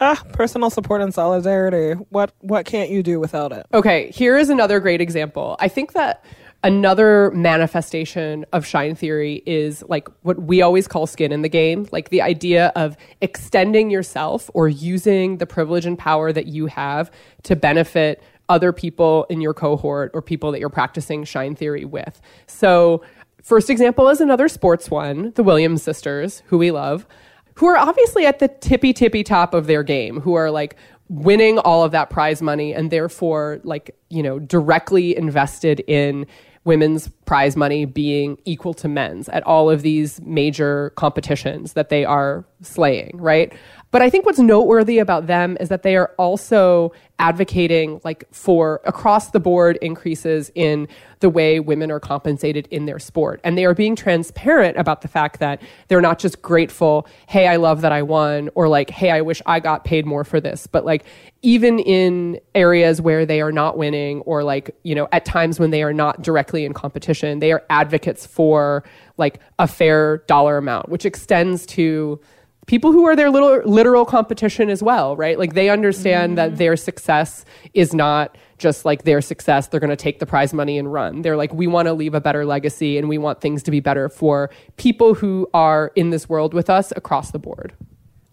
[0.00, 4.50] ah personal support and solidarity what what can't you do without it Okay, here is
[4.50, 5.54] another great example.
[5.60, 6.24] I think that
[6.64, 11.86] another manifestation of shine theory is like what we always call skin in the game,
[11.92, 17.10] like the idea of extending yourself or using the privilege and power that you have
[17.42, 22.20] to benefit other people in your cohort or people that you're practicing shine theory with.
[22.46, 23.02] So,
[23.42, 27.06] first example is another sports one, the Williams sisters, who we love
[27.56, 30.76] who are obviously at the tippy tippy top of their game, who are like
[31.08, 36.26] winning all of that prize money and therefore like, you know, directly invested in
[36.64, 42.04] women's prize money being equal to men's at all of these major competitions that they
[42.04, 43.52] are slaying, right?
[43.94, 48.80] But I think what's noteworthy about them is that they are also advocating like for
[48.84, 50.88] across the board increases in
[51.20, 53.40] the way women are compensated in their sport.
[53.44, 57.54] And they are being transparent about the fact that they're not just grateful, hey, I
[57.54, 60.66] love that I won, or like, hey, I wish I got paid more for this.
[60.66, 61.04] But like
[61.42, 65.70] even in areas where they are not winning or like, you know, at times when
[65.70, 68.82] they are not directly in competition, they are advocates for
[69.18, 72.20] like a fair dollar amount, which extends to
[72.66, 75.38] people who are their little literal competition as well, right?
[75.38, 76.58] Like they understand that mm-hmm.
[76.58, 77.44] their success
[77.74, 79.68] is not just like their success.
[79.68, 81.22] They're going to take the prize money and run.
[81.22, 83.80] They're like, we want to leave a better legacy and we want things to be
[83.80, 87.74] better for people who are in this world with us across the board.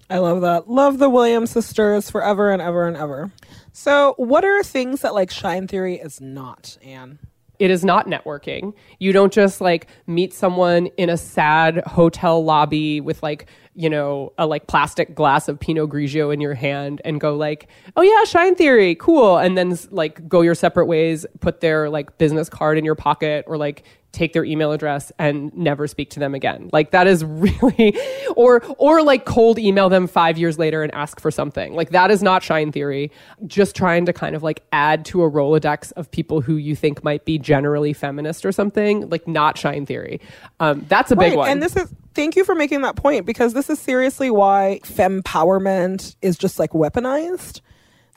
[0.09, 0.69] I love that.
[0.69, 3.31] Love the Williams sisters forever and ever and ever.
[3.71, 7.17] So, what are things that like Shine Theory is not, Ann?
[7.59, 8.73] It is not networking.
[8.99, 14.33] You don't just like meet someone in a sad hotel lobby with like, you know,
[14.37, 18.23] a like plastic glass of Pinot Grigio in your hand and go like, "Oh yeah,
[18.25, 22.77] Shine Theory, cool." And then like go your separate ways, put their like business card
[22.77, 26.69] in your pocket or like take their email address and never speak to them again.
[26.73, 27.97] Like that is really
[28.35, 31.73] or or like cold email them 5 years later and ask for something.
[31.73, 33.09] Like that is not shine theory.
[33.47, 37.05] Just trying to kind of like add to a rolodex of people who you think
[37.05, 40.19] might be generally feminist or something, like not shine theory.
[40.59, 41.49] Um, that's a big Right, one.
[41.49, 46.15] And this is thank you for making that point because this is seriously why fempowerment
[46.21, 47.61] is just like weaponized.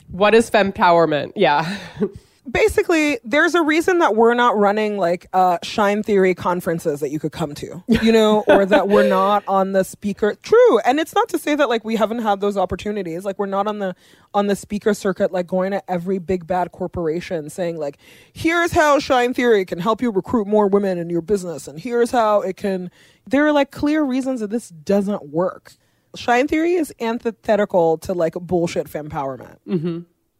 [0.09, 1.33] what is fempowerment?
[1.35, 1.77] Yeah.
[2.49, 7.19] basically there's a reason that we're not running like uh shine theory conferences that you
[7.19, 11.15] could come to you know or that we're not on the speaker true and it's
[11.15, 13.95] not to say that like we haven't had those opportunities like we're not on the
[14.33, 17.97] on the speaker circuit like going to every big bad corporation saying like
[18.33, 22.11] here's how shine theory can help you recruit more women in your business and here's
[22.11, 22.91] how it can
[23.27, 25.73] there are like clear reasons that this doesn't work.
[26.15, 29.57] Shine theory is antithetical to like bullshit fempowerment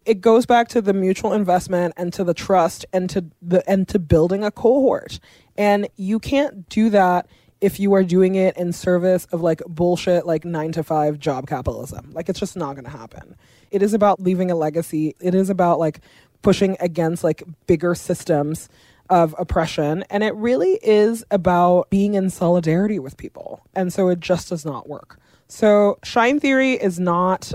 [0.05, 3.87] it goes back to the mutual investment and to the trust and to the and
[3.87, 5.19] to building a cohort
[5.57, 7.27] and you can't do that
[7.61, 11.47] if you are doing it in service of like bullshit like 9 to 5 job
[11.47, 12.11] capitalism.
[12.13, 13.35] Like it's just not going to happen.
[13.71, 15.15] It is about leaving a legacy.
[15.19, 16.01] It is about like
[16.41, 18.69] pushing against like bigger systems
[19.09, 23.63] of oppression and it really is about being in solidarity with people.
[23.73, 25.19] And so it just does not work.
[25.47, 27.53] So Shine Theory is not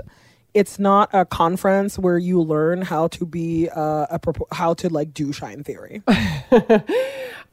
[0.53, 4.89] it's not a conference where you learn how to be uh, a propo- how to
[4.89, 6.03] like do shine theory.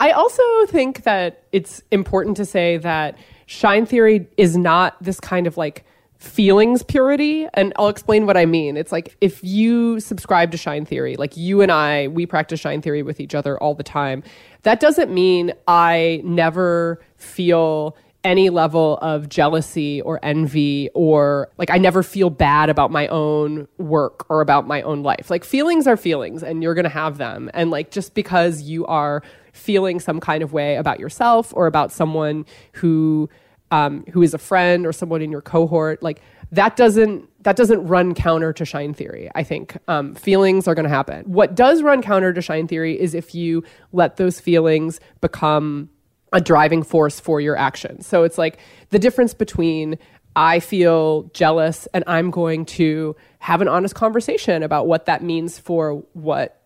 [0.01, 5.47] I also think that it's important to say that shine theory is not this kind
[5.47, 5.85] of like
[6.19, 8.77] feelings purity and I'll explain what I mean.
[8.77, 12.83] It's like if you subscribe to shine theory, like you and I, we practice shine
[12.83, 14.25] theory with each other all the time.
[14.63, 21.79] That doesn't mean I never feel any level of jealousy or envy or like I
[21.79, 25.31] never feel bad about my own work or about my own life.
[25.31, 27.51] Like feelings are feelings and you're going to have them.
[27.55, 31.93] And like just because you are feeling some kind of way about yourself or about
[31.93, 33.29] someone who
[33.71, 37.87] um, who is a friend or someone in your cohort, like that doesn't that doesn't
[37.87, 39.31] run counter to shine theory.
[39.35, 41.25] I think um, feelings are going to happen.
[41.27, 43.63] What does run counter to shine theory is if you
[43.93, 45.91] let those feelings become
[46.33, 48.03] a driving force for your action.
[48.03, 48.59] So it's like
[48.91, 49.99] the difference between
[50.37, 55.59] I feel jealous and I'm going to have an honest conversation about what that means
[55.59, 56.59] for what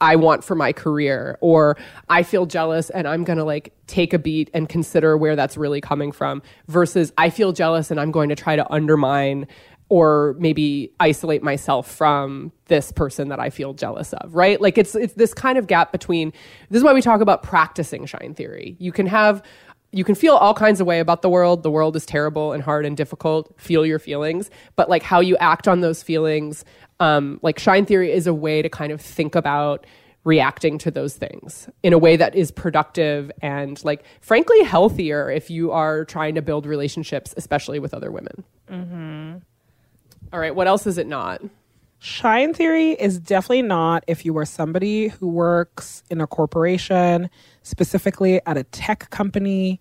[0.00, 1.76] I want for my career or
[2.08, 5.56] I feel jealous and I'm going to like take a beat and consider where that's
[5.56, 9.48] really coming from versus I feel jealous and I'm going to try to undermine
[9.88, 14.60] or maybe isolate myself from this person that I feel jealous of, right?
[14.60, 16.32] Like it's it's this kind of gap between
[16.70, 18.76] this is why we talk about practicing shine theory.
[18.78, 19.42] You can have
[19.90, 21.62] you can feel all kinds of way about the world.
[21.62, 23.58] The world is terrible and hard and difficult.
[23.58, 26.64] Feel your feelings, but like how you act on those feelings,
[27.00, 29.86] um, like shine theory is a way to kind of think about
[30.24, 35.48] reacting to those things in a way that is productive and like frankly healthier if
[35.48, 38.44] you are trying to build relationships, especially with other women.
[40.32, 41.42] All right, what else is it not?
[42.00, 47.28] Shine theory is definitely not if you are somebody who works in a corporation,
[47.62, 49.80] specifically at a tech company,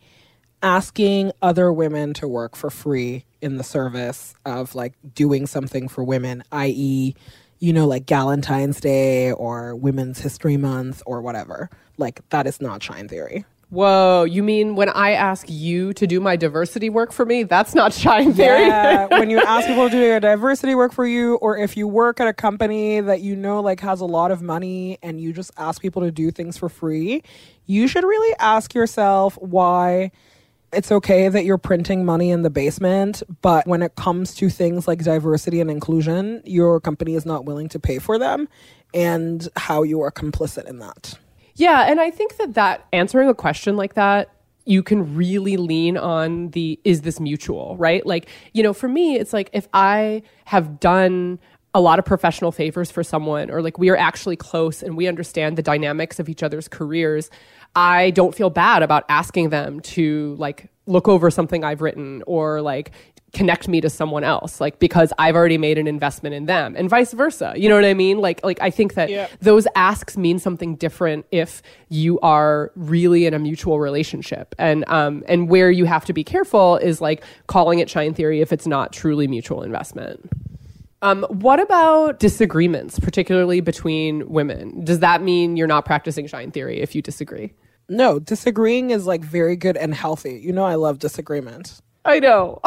[0.64, 6.04] asking other women to work for free in the service of like doing something for
[6.04, 7.14] women, i.e.,
[7.60, 11.70] you know, like Galentine's Day or Women's History Month or whatever.
[11.98, 13.46] Like, that is not shine theory.
[13.70, 17.44] Whoa, you mean when I ask you to do my diversity work for me?
[17.44, 18.68] That's not shine theory.
[18.68, 21.86] Yeah, when you ask people to do your diversity work for you, or if you
[21.86, 25.34] work at a company that you know like has a lot of money and you
[25.34, 27.24] just ask people to do things for free,
[27.66, 30.12] you should really ask yourself why
[30.72, 34.88] it's okay that you're printing money in the basement, but when it comes to things
[34.88, 38.48] like diversity and inclusion, your company is not willing to pay for them
[38.94, 41.18] and how you are complicit in that.
[41.58, 44.30] Yeah, and I think that that answering a question like that
[44.66, 48.06] you can really lean on the is this mutual, right?
[48.06, 51.40] Like, you know, for me it's like if I have done
[51.74, 55.08] a lot of professional favors for someone or like we are actually close and we
[55.08, 57.30] understand the dynamics of each other's careers,
[57.76, 62.62] I don't feel bad about asking them to like look over something I've written or
[62.62, 62.92] like
[63.34, 66.90] connect me to someone else like because I've already made an investment in them and
[66.90, 67.54] vice versa.
[67.58, 68.20] You know what I mean?
[68.20, 69.28] Like like I think that Yeah.
[69.42, 74.56] those asks mean something different if you are really in a mutual relationship.
[74.58, 78.40] And um and where you have to be careful is like calling it shine theory
[78.42, 80.30] if it's not truly mutual investment.
[81.04, 84.84] Um, what about disagreements, particularly between women?
[84.84, 87.54] Does that mean you're not practicing shine theory if you disagree?
[87.88, 90.40] No, disagreeing is like very good and healthy.
[90.44, 91.82] You know, I love disagreement.
[92.08, 92.60] I know.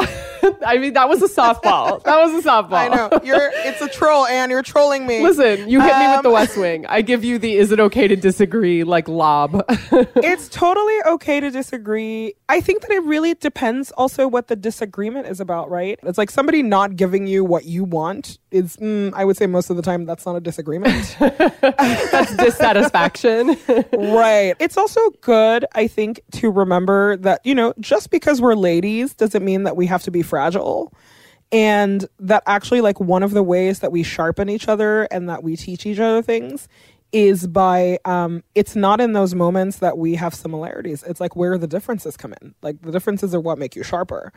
[0.67, 2.03] I mean, that was a softball.
[2.11, 2.73] That was a softball.
[2.73, 3.51] I know you're.
[3.53, 5.23] It's a troll, and you're trolling me.
[5.23, 6.87] Listen, you hit me with the Um, West Wing.
[6.87, 9.65] I give you the is it okay to disagree like lob.
[9.69, 12.35] it's totally okay to disagree.
[12.49, 15.99] I think that it really depends also what the disagreement is about, right?
[16.03, 19.71] It's like somebody not giving you what you want is, mm, I would say most
[19.71, 21.17] of the time, that's not a disagreement.
[21.61, 23.57] That's dissatisfaction.
[23.93, 24.55] right.
[24.59, 29.45] It's also good, I think, to remember that, you know, just because we're ladies doesn't
[29.45, 30.93] mean that we have to be fragile.
[31.53, 35.43] And that actually, like, one of the ways that we sharpen each other and that
[35.43, 36.69] we teach each other things
[37.13, 41.59] is by um it's not in those moments that we have similarities it's like where
[41.59, 44.33] the differences come in like the differences are what make you sharper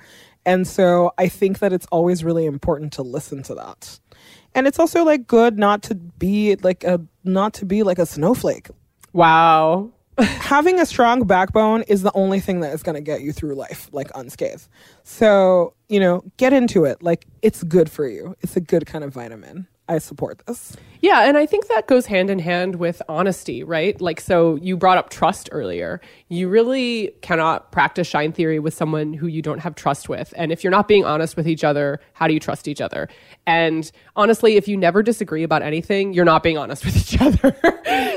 [0.46, 4.00] and so i think that it's always really important to listen to that
[4.56, 8.06] and it's also like good not to be like a not to be like a
[8.06, 8.70] snowflake.
[9.14, 9.92] Wow.
[10.20, 13.56] having a strong backbone is the only thing that is going to get you through
[13.56, 14.68] life like unscathed.
[15.04, 17.02] So you know get into it.
[17.02, 18.36] Like it's good for you.
[18.42, 20.78] It's a good kind of vitamin I support this.
[21.02, 24.00] Yeah, and I think that goes hand in hand with honesty, right?
[24.00, 26.00] Like, so you brought up trust earlier.
[26.30, 30.34] You really cannot practice shine theory with someone who you don't have trust with.
[30.38, 33.10] And if you're not being honest with each other, how do you trust each other?
[33.46, 37.54] And honestly, if you never disagree about anything, you're not being honest with each other.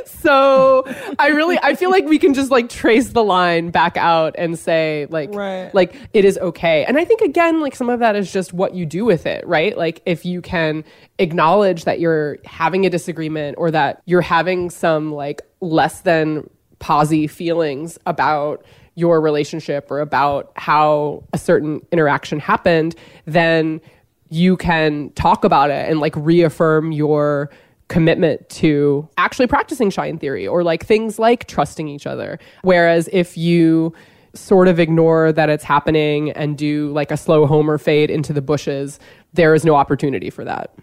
[0.06, 0.84] so
[1.18, 4.56] I really, I feel like we can just like trace the line back out and
[4.56, 5.74] say, like, Right.
[5.74, 6.84] like it is okay.
[6.84, 9.44] And I think again, like some of that is just what you do with it,
[9.48, 9.76] right?
[9.76, 10.84] Like if you can
[11.18, 16.48] acknowledge that you're having a disagreement or that you're having some like less than
[16.78, 18.64] posy feelings about
[18.94, 22.94] your relationship or about how a certain interaction happened,
[23.26, 23.80] then
[24.28, 27.50] you can talk about it and like reaffirm your
[27.88, 32.38] commitment to actually practicing shine theory or like things like trusting each other.
[32.62, 33.94] Whereas if you
[34.34, 38.42] sort of ignore that it's happening and do like a slow homer fade into the
[38.42, 38.98] bushes,
[39.34, 40.74] there is no opportunity for that.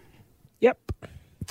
[0.64, 0.80] Yep.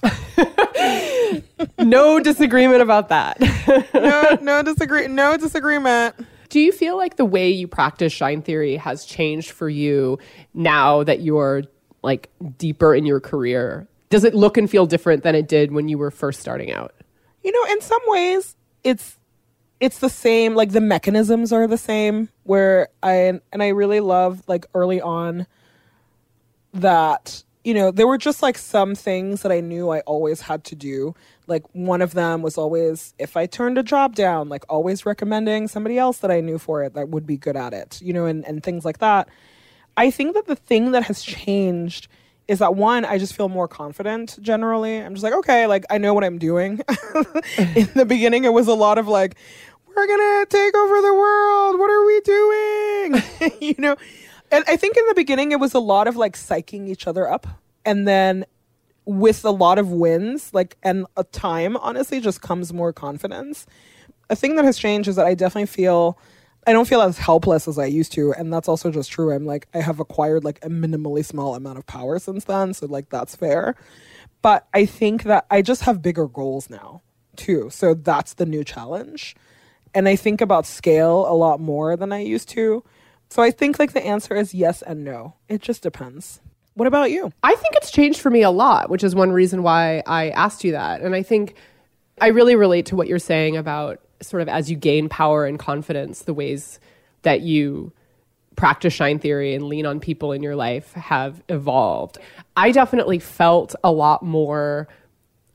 [1.78, 3.38] No disagreement about that.
[3.94, 5.06] No, no disagree.
[5.06, 6.16] No disagreement.
[6.48, 10.18] Do you feel like the way you practice shine theory has changed for you
[10.54, 11.62] now that you're
[12.02, 13.86] like deeper in your career?
[14.10, 16.94] Does it look and feel different than it did when you were first starting out?
[17.44, 19.18] You know, in some ways, it's
[19.78, 20.54] it's the same.
[20.54, 22.28] Like the mechanisms are the same.
[22.42, 25.46] Where I and I really love like early on
[26.74, 30.64] that you know there were just like some things that I knew I always had
[30.64, 31.14] to do.
[31.46, 35.68] Like one of them was always if I turned a job down, like always recommending
[35.68, 38.00] somebody else that I knew for it that would be good at it.
[38.02, 39.28] You know, and and things like that.
[39.96, 42.08] I think that the thing that has changed
[42.48, 44.96] is that one, I just feel more confident generally.
[44.96, 46.80] I'm just like, okay, like I know what I'm doing.
[47.58, 49.36] in the beginning, it was a lot of like,
[49.86, 51.78] we're gonna take over the world.
[51.78, 53.22] What are we doing?
[53.60, 53.96] you know,
[54.53, 57.28] and I think in the beginning it was a lot of like psyching each other
[57.28, 57.46] up,
[57.84, 58.44] and then
[59.05, 63.66] with a lot of wins, like and a time, honestly, just comes more confidence.
[64.30, 66.18] A thing that has changed is that I definitely feel
[66.66, 69.32] I don't feel as helpless as I used to, and that's also just true.
[69.32, 72.86] I'm like I have acquired like a minimally small amount of power since then, so
[72.86, 73.74] like that's fair.
[74.42, 77.03] But I think that I just have bigger goals now
[77.36, 79.34] too, so that's the new challenge.
[79.94, 82.84] And I think about scale a lot more than I used to.
[83.33, 85.33] So I think like the answer is yes and no.
[85.49, 86.43] It just depends.
[86.74, 87.33] What about you?
[87.43, 90.64] I think it's changed for me a lot, which is one reason why I asked
[90.64, 91.01] you that.
[91.01, 91.55] And I think
[92.20, 95.59] I really relate to what you're saying about sort of as you gain power and
[95.59, 96.78] confidence, the ways
[97.22, 97.95] that you
[98.55, 102.18] practice shine theory and lean on people in your life have evolved.
[102.55, 104.89] I definitely felt a lot more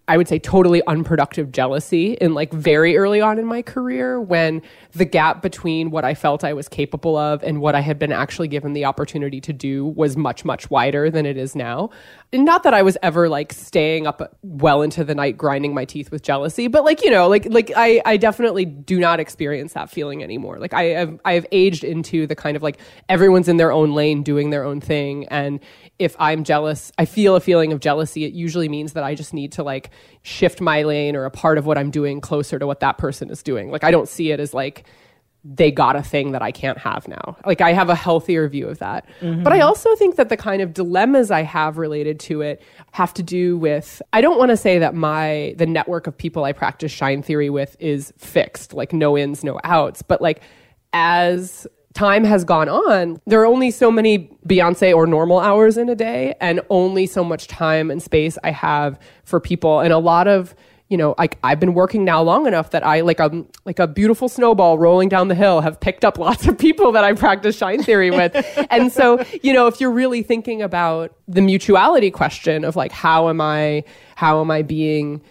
[0.10, 4.62] I would say totally unproductive jealousy in like very early on in my career when
[4.93, 8.14] the gap between what I felt I was capable of and what I had been
[8.14, 11.89] actually given the opportunity to do was much, much wider than it is now.
[12.32, 15.84] And not that I was ever like staying up well into the night grinding my
[15.84, 19.74] teeth with jealousy, but like, you know, like like I, I definitely do not experience
[19.74, 20.58] that feeling anymore.
[20.58, 22.80] Like I have I have aged into the kind of like
[23.10, 25.26] everyone's in their own lane doing their own thing.
[25.28, 25.60] And
[25.99, 29.34] if I'm jealous, I feel a feeling of jealousy, it usually means that I just
[29.34, 29.89] need to like
[30.24, 33.30] shift my lane or a part of what I'm doing closer to what that person
[33.30, 33.72] is doing.
[33.72, 34.86] Like I don't see it as like
[35.43, 37.38] they got a thing that I can't have now.
[37.45, 39.08] Like I have a healthier view of that.
[39.22, 39.43] Mm-hmm.
[39.43, 43.14] But I also think that the kind of dilemmas I have related to it have
[43.14, 46.52] to do with I don't want to say that my the network of people I
[46.52, 50.41] practice shine theory with is fixed, like no ins, no outs, but like
[50.91, 51.68] as
[51.98, 55.95] time has gone on, there are only so many Beyonce or normal hours in a
[55.95, 59.80] day, and only so much time and space I have for people.
[59.80, 60.56] And a lot of,
[60.89, 63.88] you know, like I've been working now long enough that I like a like a
[63.88, 67.58] beautiful snowball rolling down the hill have picked up lots of people that I practice
[67.58, 68.36] shine theory with.
[68.70, 73.28] and so, you know, if you're really thinking about the mutuality question of like how
[73.28, 73.84] am I
[74.16, 75.22] how am I being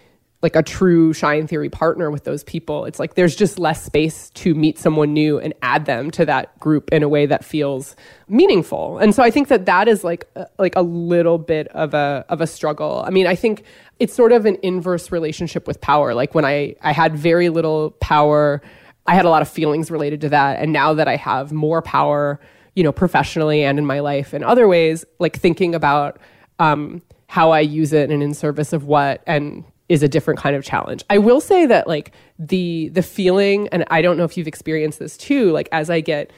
[0.41, 4.29] like a true shine theory partner with those people it's like there's just less space
[4.31, 7.95] to meet someone new and add them to that group in a way that feels
[8.27, 8.97] meaningful.
[8.99, 12.25] And so i think that that is like a, like a little bit of a
[12.29, 13.03] of a struggle.
[13.05, 13.63] I mean i think
[13.99, 16.13] it's sort of an inverse relationship with power.
[16.13, 18.61] Like when i i had very little power
[19.05, 20.59] i had a lot of feelings related to that.
[20.59, 22.39] And now that i have more power
[22.75, 26.19] you know professionally and in my life in other ways like thinking about
[26.59, 30.55] um how i use it and in service of what and is a different kind
[30.55, 31.03] of challenge.
[31.09, 34.99] I will say that like the the feeling and I don't know if you've experienced
[34.99, 36.31] this too like as I get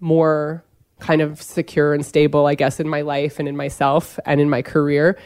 [0.00, 0.64] more
[1.00, 4.48] kind of secure and stable I guess in my life and in myself and in
[4.48, 5.18] my career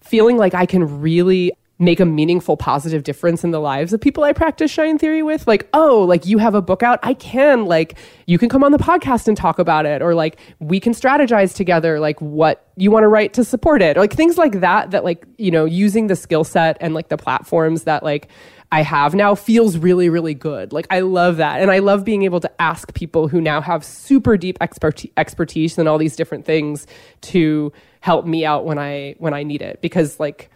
[0.00, 1.52] feeling like I can really
[1.82, 5.46] make a meaningful positive difference in the lives of people I practice shine theory with
[5.48, 8.70] like oh like you have a book out I can like you can come on
[8.70, 12.92] the podcast and talk about it or like we can strategize together like what you
[12.92, 15.64] want to write to support it or like things like that that like you know
[15.64, 18.28] using the skill set and like the platforms that like
[18.70, 20.72] I have now feels really, really good.
[20.72, 21.60] Like I love that.
[21.60, 25.86] And I love being able to ask people who now have super deep expertise, in
[25.86, 26.86] all these different things
[27.20, 27.70] to
[28.00, 29.82] help me out when I when I need it.
[29.82, 30.48] Because like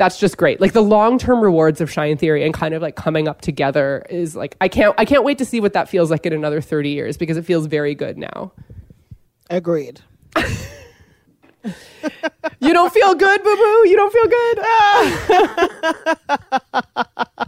[0.00, 0.62] that's just great.
[0.62, 4.34] Like the long-term rewards of Shine Theory and kind of like coming up together is
[4.34, 6.88] like I can't I can't wait to see what that feels like in another 30
[6.88, 8.50] years because it feels very good now.
[9.50, 10.00] Agreed.
[12.62, 13.88] You don't feel good, boo boo.
[13.88, 14.58] You don't feel good.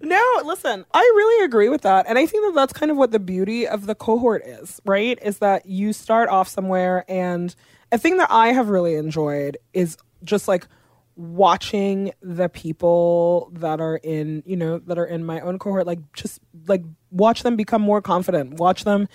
[0.00, 2.06] No, listen, I really agree with that.
[2.08, 5.18] And I think that that's kind of what the beauty of the cohort is, right?
[5.22, 7.04] Is that you start off somewhere.
[7.08, 7.54] And
[7.92, 10.66] a thing that I have really enjoyed is just like
[11.20, 15.98] watching the people that are in, you know, that are in my own cohort, like
[16.14, 19.06] just like watch them become more confident, watch them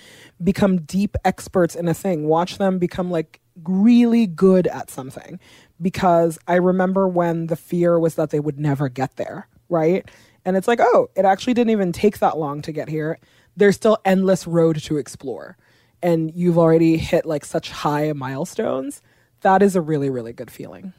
[0.42, 5.40] become deep experts in a thing, watch them become like really good at something.
[5.82, 10.08] Because I remember when the fear was that they would never get there, right?
[10.44, 13.18] And it's like, oh, it actually didn't even take that long to get here.
[13.56, 15.56] There's still endless road to explore.
[16.02, 19.02] And you've already hit like such high milestones.
[19.40, 20.92] That is a really, really good feeling.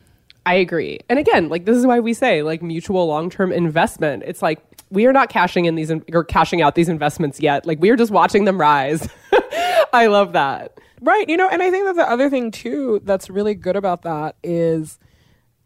[0.48, 1.02] I agree.
[1.10, 4.24] And again, like this is why we say like mutual long-term investment.
[4.26, 7.66] It's like we are not cashing in these in- or cashing out these investments yet.
[7.66, 9.10] Like we are just watching them rise.
[9.94, 10.80] I love that.
[11.02, 11.28] Right.
[11.28, 14.38] You know, and I think that the other thing too that's really good about that
[14.42, 14.98] is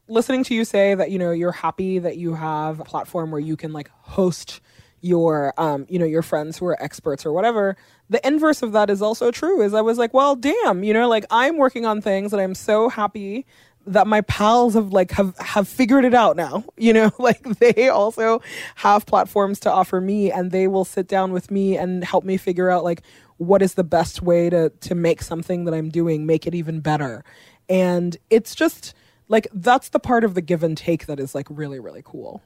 [0.07, 3.39] listening to you say that, you know, you're happy that you have a platform where
[3.39, 4.61] you can like host
[5.01, 7.77] your um, you know, your friends who are experts or whatever.
[8.09, 9.61] The inverse of that is also true.
[9.61, 12.55] Is I was like, well, damn, you know, like I'm working on things and I'm
[12.55, 13.45] so happy
[13.87, 17.11] that my pals have like have have figured it out now you know?
[17.19, 18.41] Like they also
[18.75, 22.35] have platforms to offer me and they will sit down with me and help me
[22.37, 23.03] figure out like
[23.37, 26.79] what is the best way to to make something that i'm doing make it even
[26.79, 27.23] better.
[27.69, 28.93] And it's just
[29.27, 32.41] like that's the part of the give and take that is like really really cool.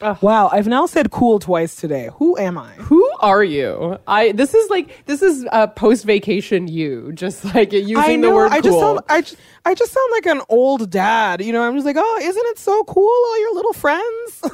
[0.00, 2.08] Wow i've now said cool twice today.
[2.14, 2.72] Who am i?
[2.74, 3.98] Who are you?
[4.06, 8.28] I this is like this is a post vacation you just like using I know.
[8.28, 8.80] the word I just cool.
[8.80, 9.00] sound.
[9.08, 11.42] I just, I just sound like an old dad.
[11.42, 13.08] You know, I'm just like, oh, isn't it so cool?
[13.08, 14.44] All your little friends.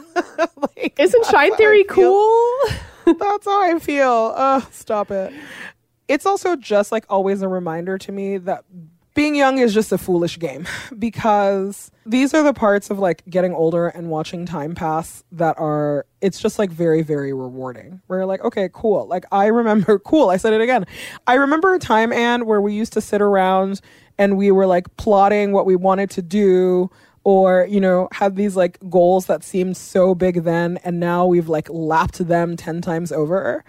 [0.77, 2.59] like, Isn't Shine Theory cool?
[3.07, 4.33] That's how I feel.
[4.37, 5.33] Uh, stop it.
[6.07, 8.65] It's also just like always a reminder to me that
[9.21, 10.67] being young is just a foolish game
[10.99, 16.07] because these are the parts of like getting older and watching time pass that are
[16.23, 18.01] it's just like very very rewarding.
[18.07, 19.07] Where you're like okay cool.
[19.07, 20.87] Like i remember cool i said it again.
[21.27, 23.83] I remember a time and where we used to sit around
[24.17, 26.91] and we were like plotting what we wanted to do
[27.23, 31.51] or you know had these like goals that seemed so big then and now we've
[31.51, 33.65] like lapped them 10 times over.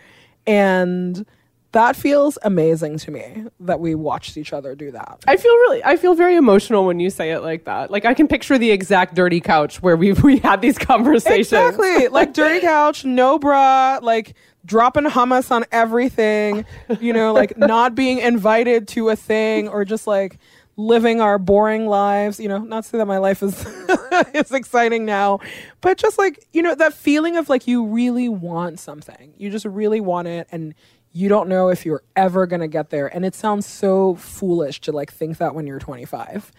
[0.48, 1.26] And
[1.74, 5.84] that feels amazing to me that we watched each other do that I feel really
[5.84, 7.92] I feel very emotional when you say it like that.
[7.92, 11.48] Like I can picture the exact dirty couch where we we had these conversations.
[11.54, 16.66] exactly like dirty couch no bra like dropping hummus on everything
[17.00, 20.38] you know like not being invited to a thing or just like
[20.78, 23.66] living our boring lives you know not to say that my life is
[24.34, 25.40] is exciting now
[25.82, 29.66] but just like you know that feeling of like you really want something you just
[29.66, 30.74] really want it and
[31.14, 33.08] you don't know if you're ever going to get there.
[33.08, 36.52] And it sounds so foolish to like think that when you're 25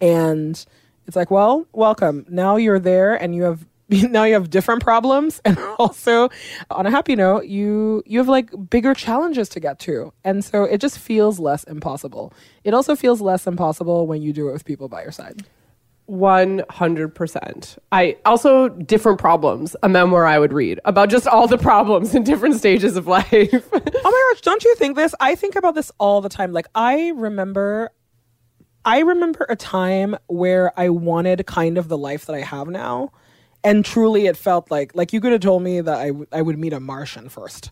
[0.00, 0.64] and
[1.06, 2.26] it's like well welcome.
[2.28, 5.40] Now you're there and you have now you have different problems.
[5.44, 6.28] And also
[6.70, 10.12] on a happy note you you have like bigger challenges to get to.
[10.24, 12.32] And so it just feels less impossible.
[12.64, 15.44] It also feels less impossible when you do it with people by your side
[16.10, 17.78] One hundred percent.
[17.92, 19.76] I also different problems.
[19.84, 23.30] A memoir I would read about just all the problems in different stages of life.
[23.32, 26.66] oh my gosh don't you think this i think about this all the time like
[26.74, 27.90] i remember
[28.84, 33.10] i remember a time where i wanted kind of the life that i have now
[33.62, 36.42] and truly it felt like like you could have told me that I, w- I
[36.42, 37.70] would meet a martian first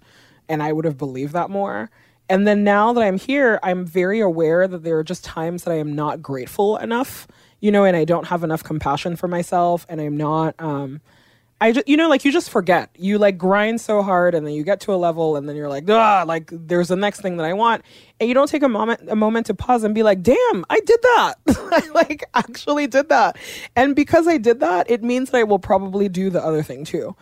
[0.49, 1.91] and i would have believed that more
[2.29, 5.73] and then now that i'm here i'm very aware that there are just times that
[5.73, 7.27] i am not grateful enough
[7.61, 11.01] you know and i don't have enough compassion for myself and i'm not um
[11.61, 12.91] I just, you know, like you just forget.
[12.97, 15.69] You like grind so hard, and then you get to a level, and then you're
[15.69, 17.83] like, ah, like there's the next thing that I want,
[18.21, 20.79] and you don't take a moment, a moment to pause and be like, damn, I
[20.81, 21.35] did that.
[21.49, 23.37] I like actually did that,
[23.75, 26.85] and because I did that, it means that I will probably do the other thing
[26.85, 27.17] too,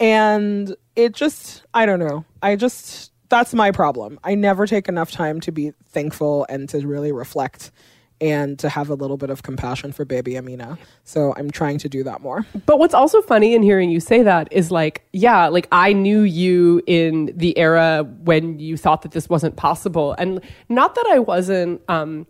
[0.00, 2.24] and it just, I don't know.
[2.42, 4.18] I just that's my problem.
[4.24, 7.70] I never take enough time to be thankful and to really reflect
[8.20, 10.78] and to have a little bit of compassion for baby Amina.
[11.04, 12.46] So I'm trying to do that more.
[12.64, 16.22] But what's also funny in hearing you say that is like, yeah, like I knew
[16.22, 20.14] you in the era when you thought that this wasn't possible.
[20.18, 22.26] And not that I wasn't, um,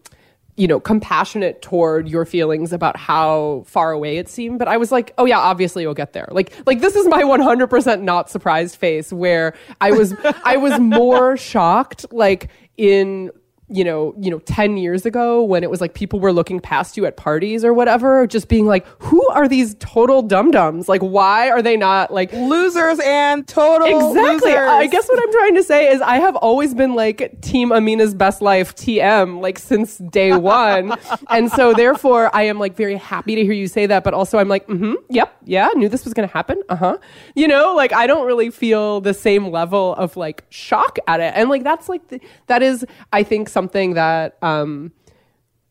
[0.57, 4.91] you know, compassionate toward your feelings about how far away it seemed, but I was
[4.91, 6.29] like, oh yeah, obviously you'll get there.
[6.31, 10.15] Like, like this is my 100% not surprised face where I was,
[10.45, 13.31] I was more shocked, like in
[13.69, 16.97] you know, you know, 10 years ago when it was like people were looking past
[16.97, 20.89] you at parties or whatever, just being like, who are these total dum-dums?
[20.89, 24.17] Like, why are they not like Losers and total losers?
[24.17, 24.51] Exactly.
[24.51, 24.69] losers.
[24.69, 28.15] I guess what I'm trying to say is I have always been like Team Amina's
[28.15, 30.97] Best Life TM like since day one,
[31.31, 34.05] and so therefore I am like very happy to hear you say that.
[34.05, 36.63] But also I'm like, mm-hmm, yep, yeah, knew this was gonna happen.
[36.69, 36.99] Uh huh.
[37.35, 41.33] You know, like I don't really feel the same level of like shock at it,
[41.35, 44.93] and like that's like the, that is I think something that um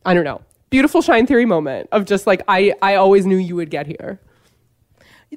[0.06, 0.42] I don't know.
[0.72, 4.20] Beautiful shine theory moment of just like I I always knew you would get here.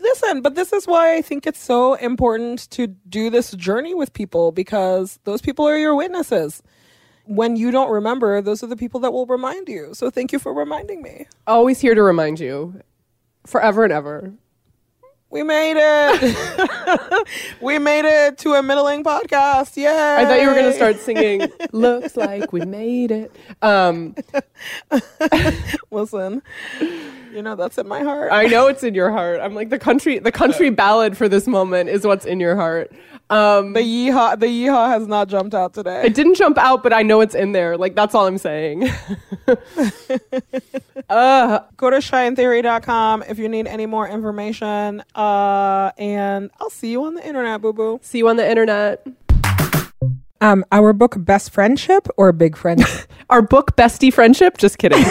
[0.01, 4.13] Listen, but this is why I think it's so important to do this journey with
[4.13, 6.63] people because those people are your witnesses.
[7.25, 9.91] When you don't remember, those are the people that will remind you.
[9.93, 11.27] So thank you for reminding me.
[11.47, 12.81] Always here to remind you,
[13.45, 14.33] forever and ever.
[15.31, 17.29] We made it.
[17.61, 19.77] we made it to a middling podcast.
[19.77, 20.17] Yeah.
[20.19, 21.51] I thought you were gonna start singing.
[21.73, 23.37] Looks like we made it.
[23.61, 24.15] Um,
[25.91, 26.43] Listen,
[27.33, 28.33] you know that's in my heart.
[28.33, 29.41] I know it's in your heart.
[29.41, 30.19] I'm like the country.
[30.19, 32.93] The country ballad for this moment is what's in your heart.
[33.31, 36.03] Um, the yeehaw, the yeehaw has not jumped out today.
[36.05, 37.77] it didn't jump out, but I know it's in there.
[37.77, 38.81] Like that's all I'm saying.
[41.09, 45.03] Go to shinetheory.com if you need any more information.
[45.15, 48.01] Uh, and I'll see you on the internet, boo boo.
[48.03, 49.07] See you on the internet.
[50.41, 53.11] Um, our book, Best Friendship or Big Friendship?
[53.31, 54.57] Our book, Bestie Friendship.
[54.57, 55.05] Just kidding.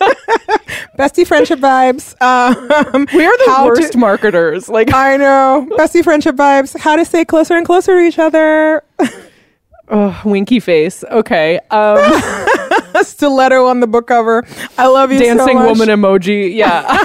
[0.98, 2.20] Bestie Friendship Vibes.
[2.20, 4.68] Um, We are the How to- worst marketers.
[4.68, 5.66] Like, I know.
[5.78, 6.78] Bestie Friendship Vibes.
[6.78, 8.82] How to stay closer and closer to each other.
[9.88, 11.04] oh, winky face.
[11.10, 11.58] Okay.
[11.70, 11.98] Um,
[13.02, 14.44] Stiletto on the book cover.
[14.76, 15.68] I love you so dancing much.
[15.68, 16.54] woman emoji.
[16.54, 17.04] Yeah.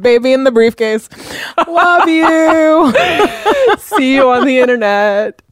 [0.00, 1.08] Baby in the briefcase.
[1.68, 3.78] love you.
[3.78, 5.42] See you on the internet.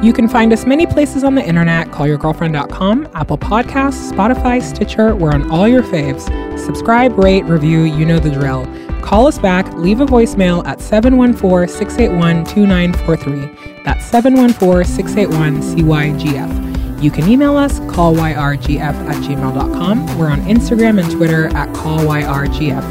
[0.00, 5.16] You can find us many places on the internet callyourgirlfriend.com, Apple Podcasts, Spotify, Stitcher.
[5.16, 6.22] We're on all your faves.
[6.56, 8.64] Subscribe, rate, review, you know the drill.
[9.02, 13.82] Call us back, leave a voicemail at 714 681 2943.
[13.82, 17.02] That's 714 681 CYGF.
[17.02, 20.18] You can email us, callyrgf at gmail.com.
[20.18, 22.84] We're on Instagram and Twitter at callyrgf.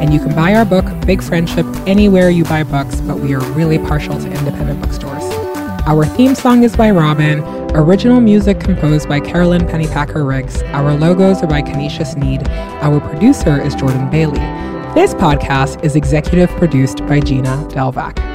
[0.00, 3.44] And you can buy our book, Big Friendship, anywhere you buy books, but we are
[3.52, 5.23] really partial to independent bookstores.
[5.86, 7.42] Our theme song is by Robyn.
[7.74, 10.62] Original music composed by Carolyn Pennypacker Riggs.
[10.72, 12.48] Our logos are by Kenesha Sneed.
[12.80, 14.38] Our producer is Jordan Bailey.
[14.94, 18.33] This podcast is executive produced by Gina Delvac.